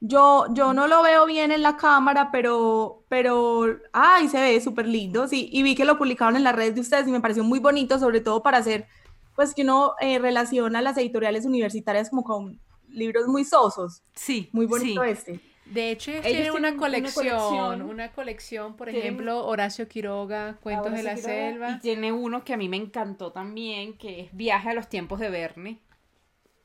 Yo, 0.00 0.46
yo 0.52 0.74
no 0.74 0.88
lo 0.88 1.02
veo 1.02 1.26
bien 1.26 1.52
en 1.52 1.62
la 1.62 1.76
cámara, 1.76 2.30
pero, 2.32 3.04
pero, 3.08 3.66
ay, 3.92 4.28
se 4.28 4.40
ve 4.40 4.60
súper 4.60 4.86
lindo, 4.88 5.28
sí, 5.28 5.48
y 5.52 5.62
vi 5.62 5.76
que 5.76 5.84
lo 5.84 5.96
publicaron 5.96 6.34
en 6.36 6.42
las 6.42 6.56
redes 6.56 6.74
de 6.74 6.80
ustedes 6.80 7.06
y 7.06 7.12
me 7.12 7.20
pareció 7.20 7.44
muy 7.44 7.60
bonito, 7.60 7.98
sobre 8.00 8.20
todo 8.20 8.42
para 8.42 8.58
hacer, 8.58 8.88
pues 9.36 9.54
que 9.54 9.62
uno 9.62 9.94
eh, 10.00 10.18
relaciona 10.18 10.82
las 10.82 10.98
editoriales 10.98 11.46
universitarias 11.46 12.10
como 12.10 12.24
con 12.24 12.60
libros 12.92 13.26
muy 13.26 13.44
sosos, 13.44 14.02
Sí, 14.14 14.48
muy 14.52 14.66
bonito 14.66 15.02
sí. 15.04 15.10
este. 15.10 15.40
De 15.64 15.90
hecho, 15.90 16.10
ellos, 16.10 16.24
tienen 16.26 16.50
una 16.52 16.76
colección, 16.76 17.82
una 17.82 18.12
colección, 18.12 18.76
por 18.76 18.88
Tienen- 18.88 19.02
ejemplo, 19.02 19.46
Horacio 19.46 19.88
Quiroga, 19.88 20.58
Cuentos 20.60 20.92
de 20.92 21.02
la 21.02 21.14
quiero 21.14 21.28
ver. 21.28 21.52
Selva. 21.52 21.70
Y 21.70 21.78
tiene 21.78 22.12
uno 22.12 22.44
que 22.44 22.52
a 22.52 22.56
mí 22.56 22.68
me 22.68 22.76
encantó 22.76 23.32
también, 23.32 23.96
que 23.96 24.20
es 24.22 24.36
Viaje 24.36 24.70
a 24.70 24.74
los 24.74 24.88
tiempos 24.88 25.18
de 25.20 25.30
Verne. 25.30 25.78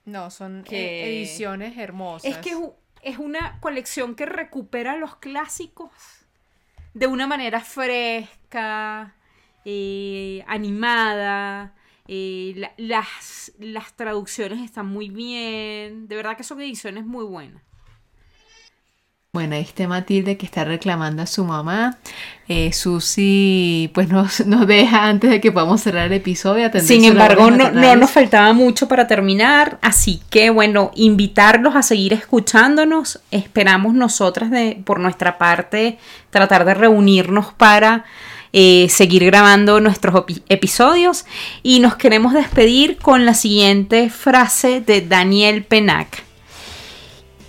No, 0.04 0.30
son 0.30 0.60
eh, 0.60 0.64
que- 0.68 1.18
ediciones 1.20 1.78
hermosas. 1.78 2.32
Es 2.32 2.38
que 2.40 2.56
es 3.04 3.18
una 3.20 3.60
colección 3.62 4.16
que 4.16 4.26
recupera 4.26 4.98
los 4.98 5.16
clásicos 5.18 5.92
de 6.94 7.08
una 7.08 7.28
manera 7.28 7.62
fresca, 7.62 9.16
eh, 9.64 10.44
animada. 10.48 11.74
Eh, 12.08 12.54
la- 12.56 12.72
las, 12.78 13.52
las 13.60 13.94
traducciones 13.96 14.62
están 14.64 14.88
muy 14.88 15.10
bien. 15.10 16.08
De 16.08 16.16
verdad 16.16 16.38
que 16.38 16.44
son 16.44 16.62
ediciones 16.62 17.06
muy 17.06 17.26
buenas. 17.26 17.62
Bueno, 19.34 19.56
ahí 19.56 19.62
está 19.62 19.88
Matilde 19.88 20.36
que 20.36 20.48
está 20.48 20.64
reclamando 20.64 21.22
a 21.22 21.28
su 21.28 21.44
mamá. 21.44 21.98
Eh, 22.48 22.74
Susi, 22.74 23.92
pues 23.94 24.10
nos, 24.10 24.44
nos 24.48 24.66
deja 24.66 25.08
antes 25.08 25.30
de 25.30 25.40
que 25.40 25.52
podamos 25.52 25.82
cerrar 25.82 26.08
el 26.08 26.14
episodio. 26.14 26.72
Sin 26.82 27.04
embargo, 27.06 27.52
no, 27.52 27.70
no 27.70 27.96
nos 27.98 28.10
faltaba 28.10 28.52
mucho 28.54 28.88
para 28.88 29.06
terminar, 29.06 29.78
así 29.84 30.22
que 30.32 30.50
bueno, 30.50 30.90
invitarlos 30.96 31.76
a 31.76 31.84
seguir 31.84 32.14
escuchándonos. 32.14 33.20
Esperamos 33.30 33.94
nosotras 33.94 34.50
de, 34.50 34.82
por 34.84 35.00
nuestra 35.00 35.38
parte 35.38 36.00
tratar 36.32 36.66
de 36.66 36.74
reunirnos 36.74 37.54
para 37.54 38.06
eh, 38.60 38.90
seguir 38.90 39.24
grabando 39.24 39.80
nuestros 39.80 40.24
episodios 40.50 41.26
y 41.62 41.80
nos 41.80 41.96
queremos 41.96 42.34
despedir 42.34 42.98
con 42.98 43.24
la 43.24 43.36
siguiente 43.36 44.10
frase 44.10 44.82
de 44.82 45.02
Daniel 45.02 45.64
Penac. 45.64 46.24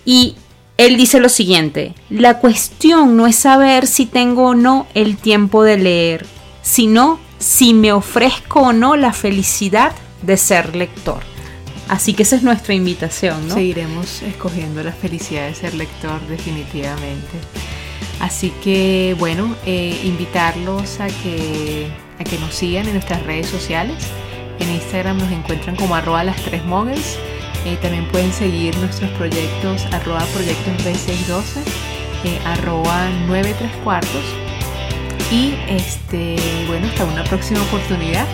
Y 0.05 0.35
él 0.77 0.97
dice 0.97 1.19
lo 1.19 1.29
siguiente, 1.29 1.95
la 2.11 2.37
cuestión 2.37 3.17
no 3.17 3.25
es 3.25 3.37
saber 3.37 3.87
si 3.87 4.05
tengo 4.05 4.49
o 4.49 4.53
no 4.53 4.85
el 4.93 5.17
tiempo 5.17 5.63
de 5.63 5.79
leer, 5.79 6.27
sino 6.61 7.19
si 7.39 7.73
me 7.73 7.91
ofrezco 7.91 8.59
o 8.59 8.73
no 8.73 8.95
la 8.95 9.11
felicidad 9.11 9.93
de 10.21 10.37
ser 10.37 10.75
lector. 10.75 11.23
Así 11.87 12.13
que 12.13 12.21
esa 12.21 12.35
es 12.35 12.43
nuestra 12.43 12.75
invitación, 12.75 13.47
¿no? 13.47 13.55
Seguiremos 13.55 14.21
escogiendo 14.21 14.83
la 14.83 14.91
felicidad 14.91 15.47
de 15.47 15.55
ser 15.55 15.73
lector 15.73 16.21
definitivamente. 16.27 17.39
Así 18.19 18.51
que 18.63 19.15
bueno, 19.17 19.55
eh, 19.65 19.99
invitarlos 20.03 20.99
a 20.99 21.07
que, 21.07 21.87
a 22.19 22.23
que 22.23 22.37
nos 22.39 22.53
sigan 22.53 22.87
en 22.87 22.93
nuestras 22.93 23.23
redes 23.23 23.47
sociales. 23.47 23.95
En 24.59 24.69
Instagram 24.71 25.17
nos 25.17 25.31
encuentran 25.31 25.75
como 25.75 25.95
arroba 25.95 26.23
las 26.23 26.37
tres 26.43 26.63
mogels. 26.65 27.17
Eh, 27.65 27.77
también 27.81 28.05
pueden 28.07 28.31
seguir 28.31 28.75
nuestros 28.77 29.09
proyectos 29.11 29.85
arroba 29.91 30.23
proyectos 30.33 30.73
B612, 30.85 31.61
eh, 32.23 32.39
arroba 32.45 33.09
9 33.27 33.55
tres 33.57 33.71
cuartos. 33.83 34.23
Y 35.31 35.53
este, 35.67 36.35
bueno, 36.67 36.87
hasta 36.87 37.05
una 37.05 37.23
próxima 37.23 37.61
oportunidad. 37.61 38.25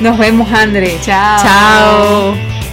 Nos 0.00 0.18
vemos, 0.18 0.50
André. 0.50 0.98
Chao. 1.02 1.38
Chao. 1.42 2.63